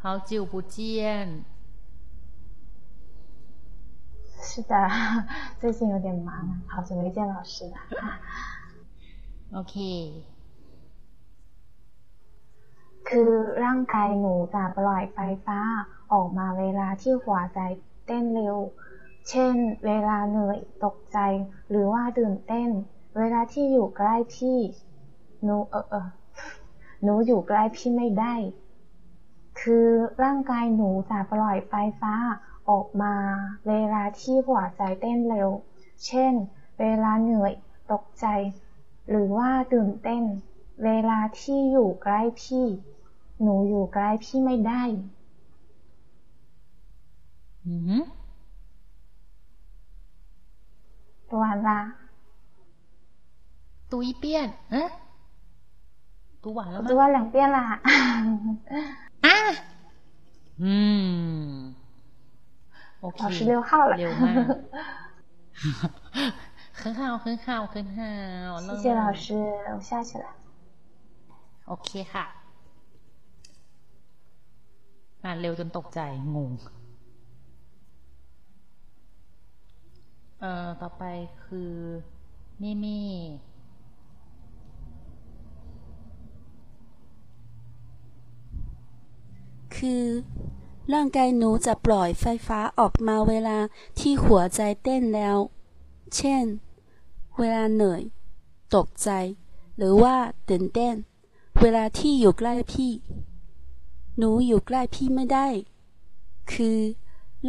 [0.00, 1.28] เฮาจิวปูเจียน
[4.48, 4.74] 是的，
[5.60, 6.30] 最近有点忙，
[6.66, 7.76] 好久没见老师了。
[9.52, 9.74] โอเค
[13.08, 13.30] คือ
[13.64, 15.60] ร่างกายหนูจะปล่อยไฟฟ้า
[16.12, 17.60] ออกมาเวลาที่หัวใจ
[18.06, 18.56] เต้นเร็ว
[19.28, 21.18] เช่น เวลาเหนื่อยตกใจ
[21.70, 22.68] หรือว่าตื่นเต้น
[23.17, 24.59] เวลาที่อยู่ใกล้พี่
[25.43, 26.07] หนูเออเออ
[27.03, 28.35] หนูอยู่ใกล้พี่ไม่ได้
[29.59, 29.87] คือ
[30.23, 32.13] ร่างกายหนูจะปล่อยไฟฟ้า
[32.69, 33.15] ออกมา
[33.67, 35.49] เวลาที่หัวใจเต้นเร็ว
[36.05, 36.33] เช่น
[36.79, 37.53] เวลาเหนื่อย
[37.91, 38.25] ตกใจ
[39.09, 40.23] หรือว่าตื่นเต้น
[40.83, 42.65] เวลาที่อยู่ใกล้พี่
[43.41, 44.83] หนูอยู่ใกล้พี่ไม่ได้
[47.65, 48.03] อืม
[51.31, 52.04] ตัวละ
[53.92, 54.88] ตุยเปี้ยนเอ๊ะ
[56.42, 57.58] ตูหวานแล้วมั้ ตั ง ว两遍啦
[59.26, 59.38] อ่ะ
[60.62, 60.74] อื
[61.42, 61.50] ม
[63.00, 64.36] โอเค 老师六号了 เร็วมาก
[66.80, 68.16] ขึ้นข่าวขึ้นข่าวขึ้นข่า
[68.48, 69.26] ว 谢 เริ่ม 谢老师
[69.74, 70.26] 我下去了
[71.68, 72.26] โอเคค่ะ
[75.24, 76.00] อ่านเร็วจนตกใจ
[76.34, 76.50] งง
[80.40, 81.04] เอ่อ ต่อไป
[81.44, 81.72] คือ
[82.60, 83.06] มี่มี่
[89.75, 90.03] คือ
[90.93, 93.57] ร่างกายหนูจะปล่อยไฟฟ้าออกมาเวลา
[93.99, 95.37] ที่หัวใจเต้นแล้ว
[96.15, 96.45] เช่น
[97.37, 98.01] เวลาเหนื่อย
[98.75, 99.09] ตกใจ
[99.77, 100.15] หรือว่า
[100.49, 100.95] ตื่นเต้น
[101.61, 102.91] เวลาที่อยู่ใกล้พี่
[104.17, 105.47] หนูอยู่ใกล้พี่ไม่ได้
[106.51, 106.79] คือ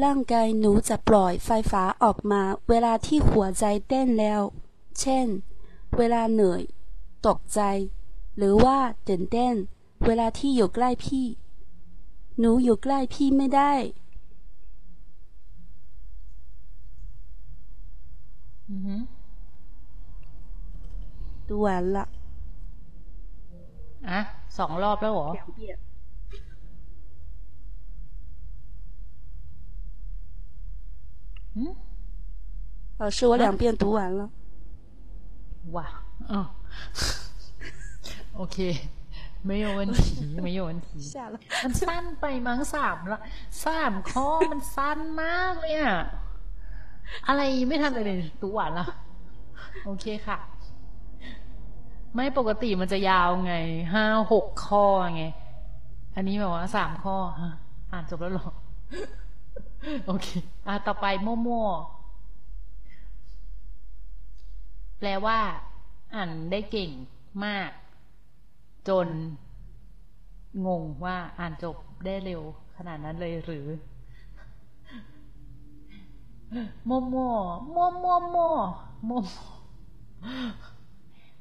[0.02, 4.40] ร่างกายหนูจะปล่อยไฟฟ้าออกมาเวลาที่หัวใจเต้นแล้ว
[5.00, 5.26] เช่น
[5.96, 6.62] เวลาเหนื่อย
[7.26, 7.60] ตกใจ
[8.36, 9.54] หรือว่าตื่นเต้น
[10.04, 11.26] เวลาที่อยู่ใกล้พี่
[12.39, 13.71] หนูอยู่ใกล้พี่ไม่ได้
[18.69, 19.01] อือหือ
[21.47, 21.97] ดู完了
[24.09, 24.19] อ่ะ
[24.57, 25.29] สองรอบแล้วเหรอ
[31.53, 31.75] 嗯，
[32.97, 34.29] 老师，我两遍读完了。
[35.75, 35.87] ว้า
[36.31, 36.37] อ๋
[39.45, 39.99] อ โอเค ไม่有问题
[40.43, 41.35] ไม่有问题下了。
[41.63, 43.19] มันสั้นไปมั้งสามละ
[43.63, 45.99] สามข้อมันสั้นมากเลยอะ
[47.27, 48.85] อะไรไม่ทันเลยเลยตูหวานละ
[49.85, 50.37] โอเคค่ะ
[52.15, 53.53] ไม่ปกติมันจะยาวไง
[53.93, 54.83] ห้าหกข้อ
[55.15, 55.23] ไง
[56.15, 57.53] อันนี้แบบว่าสามข้อฮะ
[57.91, 58.47] อ่านจบแล้วเหรอ
[60.07, 60.27] โอเค
[60.67, 61.81] อ่ะต่อไปมั่วๆ
[64.99, 65.37] แปลว่า
[66.15, 66.89] อ่านได้เก่ง
[67.45, 67.69] มาก
[68.87, 69.07] จน
[70.65, 71.75] งงว่าอ่านจบ
[72.05, 72.41] ได้เร็ว
[72.75, 73.67] ขนาดนั้นเลยหรือ
[76.87, 77.33] มั่วมั่ว
[77.73, 78.53] มั่วมั่วมั่ว
[79.07, 79.21] มั่ว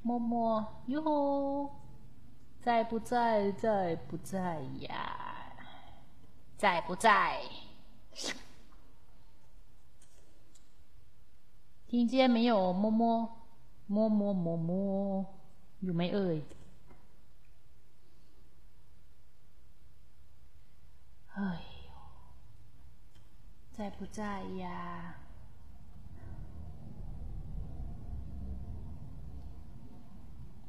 [0.07, 0.51] มั่วมั่ว
[0.91, 1.19] ยูฮู
[2.65, 4.91] 在不在在不在呀
[6.59, 7.07] 在不在
[11.89, 13.03] 听见没有摸摸
[13.87, 15.27] 摸摸摸摸
[15.83, 16.01] อยู่ไ
[21.36, 21.42] 哎
[21.86, 21.92] 呦
[23.74, 25.16] 在不在呀？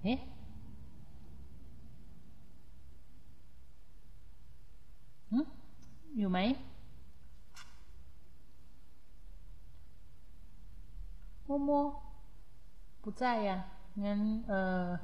[0.02, 0.18] 哎
[5.30, 5.46] 嗯？
[6.16, 6.56] 有没？
[11.46, 12.02] 摸摸
[13.02, 13.64] 不在呀
[13.94, 14.98] 嗯呃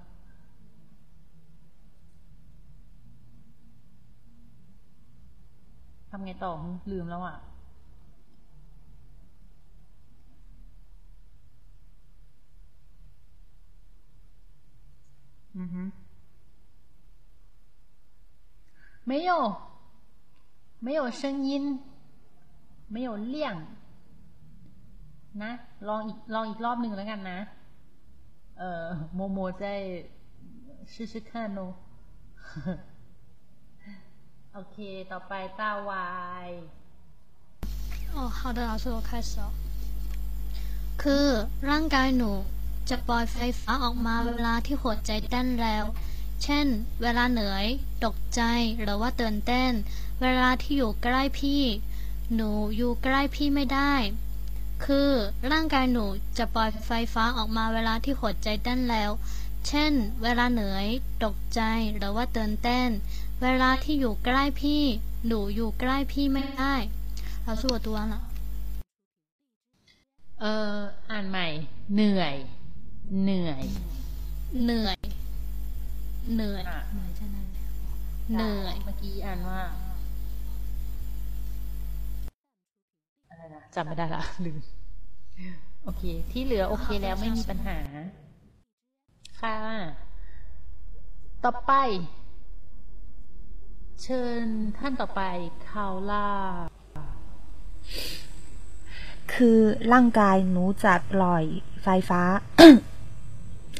[6.11, 7.37] ทำไงต่อหึลืมแล้วอ่ะ
[15.59, 15.91] 嗯哼，
[19.03, 19.29] 没有，
[20.79, 21.79] 没有声音，
[22.87, 23.65] 没有亮
[25.43, 25.51] นะ
[25.87, 27.39] ลองอีกลองอีกรอบหนึ่งแล้วกันนะ
[28.59, 28.85] เออ
[29.15, 29.63] โมโม在
[30.91, 31.73] 试试看哦
[34.53, 34.77] โอเค
[35.11, 36.07] ต่อไปตาวา
[36.47, 36.49] ย
[38.13, 39.45] อ๋อ好的老师我开始哦
[41.01, 41.27] คือ
[41.69, 42.31] ร่างกายหนู
[42.89, 45.85] จะปล่อยไฟฟ้าออกมาเวลาที่หัวใจเต้นแล้ว
[46.43, 46.67] เช่น
[47.01, 47.65] เวลาเหนื่อย
[48.05, 48.41] ตกใจ
[48.81, 49.71] หรือว่าตื่นเต้น
[50.21, 51.63] เวลาที่อยู่ใกล้พี่
[52.35, 53.93] หนูอยู่ใกล้พี่ไม่ได้
[54.85, 55.09] คือ
[55.51, 56.05] ร่างกายหนู
[56.37, 59.11] จะปล่อยไฟฟ้าออกมาเวลาที่หัวใจเต้นแล้ว
[59.67, 60.87] เช่น เวลาเหนื่อย
[61.23, 61.61] ตกใจ
[61.97, 62.89] หรือว่าตื่นเต้น
[63.42, 64.82] เวลาที่อยู่ใกล้พี่
[65.26, 66.74] หนูอยู่ใกล้พี่ไม่ได้
[67.44, 68.20] เราสู้ตัวละ
[70.40, 70.76] เออ
[71.10, 71.46] อ่านใหม่
[71.94, 72.34] เหนื่อย
[73.22, 73.62] เหนื่อย
[74.64, 74.96] เหนื่อย
[76.34, 76.64] เหนื่อย
[78.34, 79.60] เหนื่อยเมื่อกี้อ่านว่า
[83.74, 84.58] จำไม่ได้ละลืม
[85.84, 87.78] โอเค ที่เหลือโอเคแล้วไม่มีปัญหา
[89.40, 89.56] ค่ะ
[91.44, 91.72] ต่อไป
[94.06, 94.46] เชิญ
[94.78, 95.22] ท่านต่อไป
[95.70, 96.28] คาวล่า
[99.34, 99.58] คือ
[99.92, 101.44] ร่างกายหนูจะปล่อย
[101.82, 102.22] ไฟฟ้า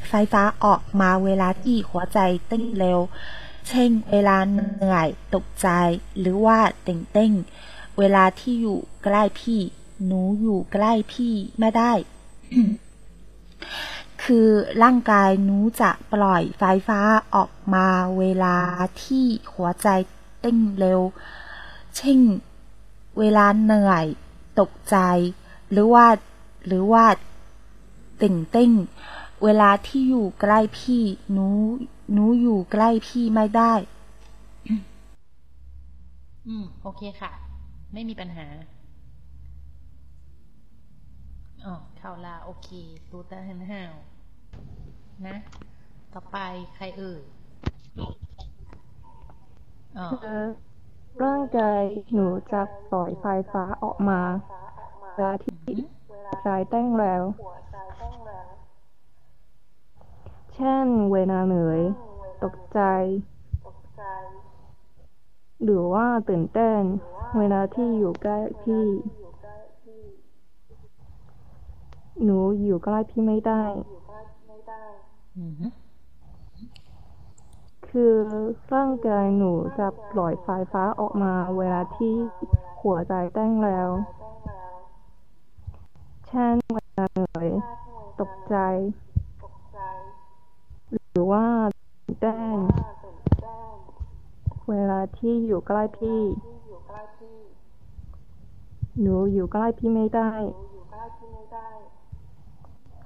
[0.09, 2.99] ไฟฟ้าออกมาเวลาที่หัวใจเต้นเร็ว
[3.69, 5.67] เช่นเวลาเหนื่อยตกใจ
[6.19, 7.31] หรือว่าตื่นเต้น
[7.99, 9.61] เวลาที่อยู่ใกล้พี่
[10.05, 11.91] หนูอยู่ใกล้พี่ไม่ได้
[14.23, 14.49] คือ
[14.83, 16.99] ร่างกายหนูจะปล่อยไฟฟ้า
[17.35, 17.87] ออกมา
[18.19, 18.57] เวลา
[19.03, 19.87] ที่หัวใจ
[20.43, 21.01] เต้นเร็ว
[21.97, 22.19] เช่น
[23.19, 24.05] เวลาเหนื่อย
[24.59, 24.97] ตกใจ
[25.71, 26.05] หรือว่า
[26.67, 27.05] หรือว่า
[28.21, 28.71] ตื่นเต้น
[29.43, 31.47] เวลาที่อยู่ใกล้พี่หนู
[32.11, 33.73] หนูอยู่ใกล้พี่ไม่ได้
[36.47, 37.31] อืม โอเคค่ะ
[37.93, 38.47] ไม่มีปัญหา
[41.65, 42.69] อ๋อข่าวลา โอเค
[43.11, 43.93] ตูต้าหันห่าว
[45.27, 45.37] นะ
[46.13, 46.37] ต่อไป
[46.75, 47.21] ใครเอ่ย
[51.23, 51.81] ร่างกาย
[52.13, 54.21] หนูจะปล่อยไฟฟ้าออกมา
[55.13, 55.57] เวลาที่
[56.43, 57.23] ใจเต้นแล้ว
[60.53, 61.81] เช่นเวลาเหนื่อย
[62.43, 62.79] ตกใจ
[65.63, 66.81] หรือว่าตื่นเต้น
[67.37, 68.85] เวลาที่อยู่ใกล้พี่
[72.23, 73.61] หนูอยู่ใกล้พี่ไม่ได้
[75.37, 75.67] อือฮึ
[77.97, 78.13] คือ
[78.73, 82.13] ร่างกายหนูจะปล่อยไฟฟ้าออกมาเวลาที่
[82.81, 83.89] หัวใจเต้นแล้ว
[86.27, 87.49] เช่นเวลาเหนื่อย
[88.19, 88.55] ตกใจ
[90.91, 91.45] หรือว่า
[92.03, 92.57] ตื่นเต้น
[94.69, 96.21] เวลาที่อยู่ใกล้พี่
[99.01, 100.31] หนูอยู่ใกล้พี่ไม่ได้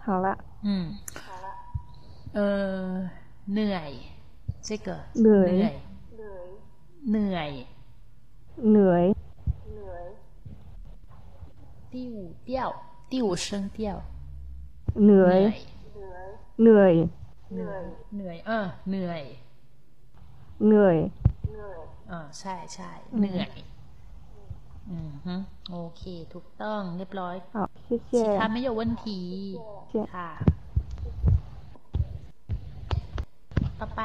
[0.08, 0.86] 好了อืม
[2.36, 2.40] เอ
[2.80, 2.86] อ
[3.52, 3.92] เหนื่อย
[4.67, 4.89] 这个
[5.21, 5.53] เหนื่อย
[7.11, 7.51] เหนื่อย
[8.61, 9.05] เหนื่อย
[11.93, 12.75] 第五调
[13.11, 14.01] 第五声调
[15.05, 15.41] เหนื่อย
[16.61, 16.93] เหนื่อย
[17.53, 17.83] เหนื่อย
[18.15, 19.23] เหนื่อย เออ เหนื่อย
[20.67, 20.97] เหนื่อย
[22.09, 23.51] เออใช่ใช่เหนื่อย
[24.89, 25.35] อืมฮึ
[25.71, 29.05] โอเค ถูกต้องเรียบร้อย 好谢谢其他没有问题
[29.93, 30.31] 谢ค่ะ
[33.81, 34.03] ต่อไป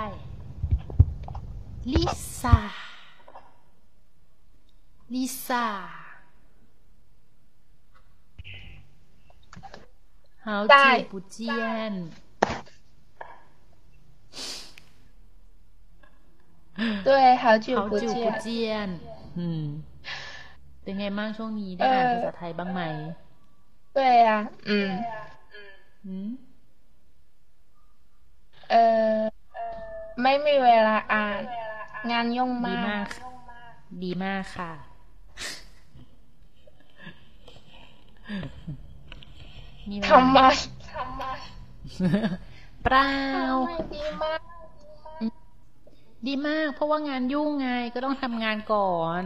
[1.93, 2.04] ลิ
[2.41, 2.58] ซ่า
[5.14, 5.66] ลิซ่า
[10.45, 11.39] 好在久不见
[17.04, 18.39] 对，好久好久不见不。
[18.45, 18.48] 见
[19.38, 19.64] อืม
[20.82, 22.82] เป็นไงบ้างช่วงนี้ได้อ่านภาษาไทยบ้างไหม
[23.95, 24.30] 对呀、
[24.70, 24.72] 嗯，
[26.06, 26.30] อืม
[28.72, 28.76] เอ
[29.18, 29.20] อ
[30.22, 31.41] ไม่มีเวลาอ่าน
[32.11, 33.09] งานยุ่งดีมามาก ก
[34.03, 34.73] ดีมากค่ะ
[39.91, 41.23] มีเวลาทำไม
[42.85, 44.41] เปล่า ทำไมดีมาก
[46.27, 49.25] ดีมาก เพราะว่างานยุ่งไงก็ต้องทำงานก่อน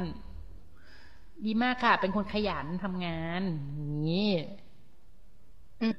[1.45, 3.43] ดีมากค่ะ เป็นคนขยันทำงาน
[3.75, 4.31] อย่างนี่
[5.81, 5.95] อืม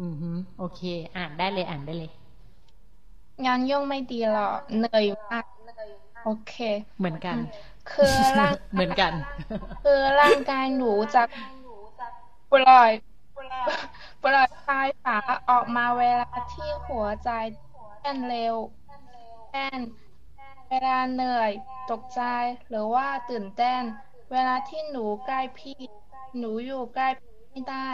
[0.00, 0.80] อือฮึโอเค
[1.16, 2.10] อ่านได้เลยอ่านได้เลย
[3.46, 5.44] งานยุ่งไม่ดีหรอกเหนื่อยมาก
[6.24, 6.54] โอเค
[6.98, 7.36] เหมือนกัน
[7.90, 9.12] คือร่างเหมือนกัน
[9.84, 11.22] คือร่างกายหนูจะ
[12.52, 12.90] ปล่อย
[14.22, 14.68] ปล่อยไฟ
[15.04, 15.18] ฟ้า
[15.50, 17.30] ออกมาเวลาที่หัวใจ
[18.00, 18.56] เต้นเร็ว
[19.50, 19.78] เช่น
[20.68, 21.50] เวลาเหนื่อย
[21.90, 22.22] ตกใจ
[22.68, 23.82] หรือว่าตื่นเต้น
[24.32, 25.80] เวลาที่หนูใกล้พี่
[26.38, 27.88] หนูอยู่ใกล้พี่ไม่ได้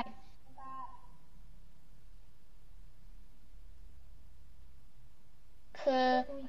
[5.79, 5.95] คือ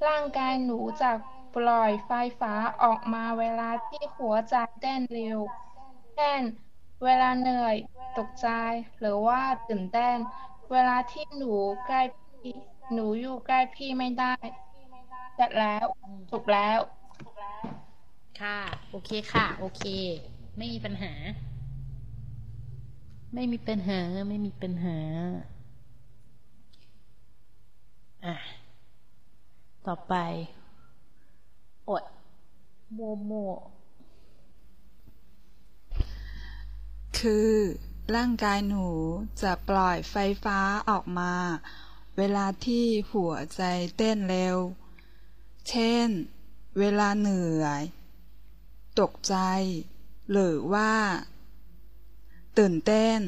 [0.06, 1.06] ร่างกายหนูจะ
[1.52, 2.52] ปล่อยไฟฟ้า
[2.82, 5.40] ออกมาเวลาที่หัวใจเต้นเร็ว
[6.14, 6.44] เช่น
[7.04, 7.76] เวลาเหนื่อย
[8.14, 8.46] ตกใจ
[9.00, 10.18] หรือว่าตื่นเต้น
[10.72, 11.46] เวลาที่หนู
[11.86, 12.00] ใกล้
[12.42, 12.52] พี่
[12.94, 14.26] หนูอยู่ใกล้พี่ไม่ได้
[15.36, 15.86] เสร็จแล้ว
[16.30, 16.80] ถูกแล้ว
[18.40, 18.58] ค่ะ
[18.90, 19.84] โอเคค่ะ โอเค
[20.58, 21.12] ไม่มีปัญหา
[23.34, 24.98] ไม่มีปัญหา ไม่มีปัญหา
[28.24, 28.59] อะ
[29.88, 30.16] ต่อไป
[31.90, 32.04] อด
[32.94, 33.32] โมโม
[37.20, 37.54] คือ
[38.16, 38.88] ร่างกายหนู
[39.42, 41.34] จะปล่อยไฟฟ้าออกมา
[42.18, 43.62] เวลาที่หัวใจ
[43.98, 44.58] เต้นเร็ว
[45.70, 46.08] เช่น
[46.80, 47.82] เวลาเหนื่อย
[49.00, 49.36] ตกใจ
[50.32, 50.94] หรือว่า
[52.58, 53.20] ตื่นเต้น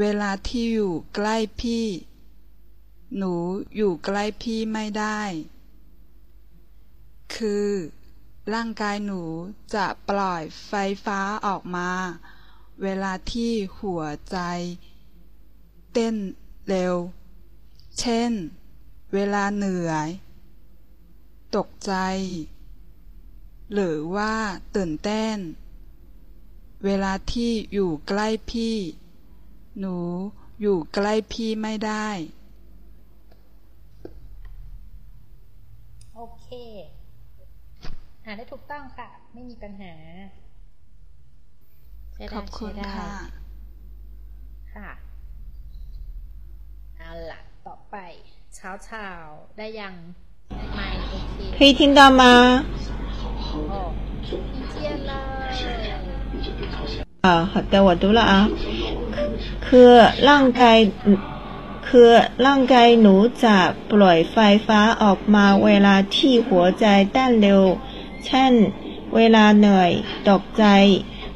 [0.00, 1.86] เวลาที่อยู่ใกล้พี่
[3.16, 3.34] หนู
[3.76, 5.20] อยู่ใกล้พี่ไม่ได้
[7.34, 7.70] คือ
[8.54, 9.22] ร่างกายหนู
[9.74, 10.72] จะปล่อยไฟ
[11.04, 11.90] ฟ้าออกมา
[12.82, 14.38] เวลาที่หัวใจ
[15.92, 16.16] เต้น
[16.68, 16.94] เร็ว
[17.98, 18.32] เช่น
[19.14, 20.08] เวลาเหนื่อย
[21.56, 21.94] ตกใจ
[23.72, 24.34] หรือว่า
[24.76, 25.36] ตื่นเต้น
[26.84, 28.76] เวลาที่อยู่ใกล้พี่
[29.78, 29.96] หนู
[30.60, 32.08] อยู่ใกล้พี่ไม่ได้
[36.55, 36.55] โอเค
[38.25, 39.93] อ่านได้ถูกต้องค่ะ ไม่มีปัญหา
[42.13, 43.11] ใช้ได้ ขอบคุณ ใช้ได้ ค่ะ
[44.75, 44.89] ค่ะ
[46.97, 47.95] เอาล่ะ ต่อไป
[48.55, 49.93] เช้าเช้าๆได้ยัง
[50.75, 52.23] ไม่โอเค 可以听到吗？
[53.71, 53.73] 哦，
[54.25, 54.29] 听
[54.73, 54.75] 见
[55.09, 55.11] 了。
[57.25, 58.33] 啊，好的，我读了啊。
[59.65, 59.89] คือ
[60.29, 60.77] ร่างกาย
[61.88, 62.12] คือ
[62.46, 63.14] ร่างกายหนู
[63.44, 63.58] จะ
[63.90, 64.36] ปล่อยไฟ
[64.66, 67.62] ฟ้าออกมาเวลาที่หัวใจเต้นเร็ว
[68.26, 68.52] เช่น
[69.14, 69.90] เวลาเหนื่อย
[70.28, 70.64] ตกใจ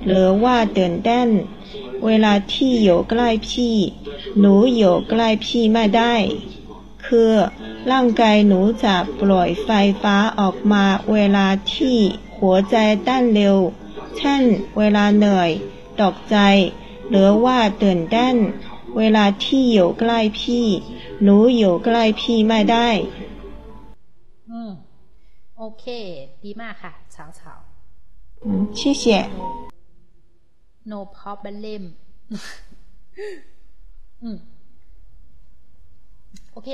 [0.07, 1.29] หรือว่าตื่นเต้น
[2.07, 3.77] เวลาที่อยู่ใกล้พี่
[4.39, 6.15] หนูอยู่ใกล้พี่ไม่ได้
[7.07, 7.33] คือ
[7.91, 9.69] ร่างกายหนูจะปล่อยไฟ
[10.03, 11.99] ฟ้าออกมาเวลาที่
[12.39, 13.57] หัวใจเต้นเร็ว
[14.17, 14.43] เช่น
[14.79, 15.51] เวลาเหนื่อย
[16.01, 16.37] ตกใจ
[17.11, 18.37] หรือว่าตื่นเต้น
[18.99, 20.67] เวลาที่อยู่ใกล้พี่
[21.23, 22.89] หนูอยู่ใกล้พี่ไม่ได้
[24.51, 24.71] อืม
[25.59, 25.85] โอเค
[26.45, 27.55] ดีมากค่ะเาวฉา
[28.45, 29.05] อืม谢谢
[30.91, 31.83] no problem
[34.23, 34.37] อืม
[36.53, 36.71] โอเค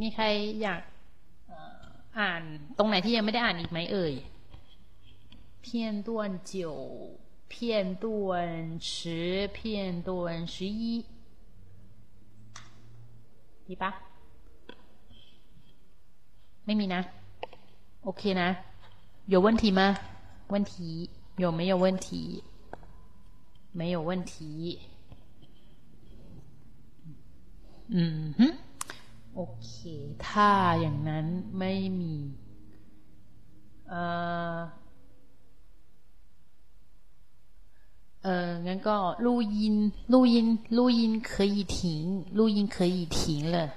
[0.00, 0.24] มีใคร
[0.62, 0.80] อยาก
[2.18, 2.42] อ่าน
[2.78, 4.14] ตรงไหนที่ยังไม่ได้อ่านอีกไหมเอ่ย
[5.62, 6.74] เพียนต้วนเจียว
[7.51, 11.05] 片段十片段十一
[13.67, 13.91] ดีปะ
[16.65, 17.01] ไม่มีนะ
[18.03, 18.49] โอเคนะ
[19.33, 19.81] 有问题吗
[20.53, 21.09] 问题
[21.43, 22.43] 有没有问题
[23.79, 24.33] 没有问题
[27.93, 28.47] อืมฮึ
[29.35, 29.71] โอเค
[30.27, 30.51] ถ้า
[30.81, 31.27] อย่างนั้น
[31.59, 32.15] ไม่มี
[33.87, 34.01] เอ่
[34.55, 34.57] อ
[38.22, 43.68] 呃，能够录音，录音，录音可以停，录音可以停了。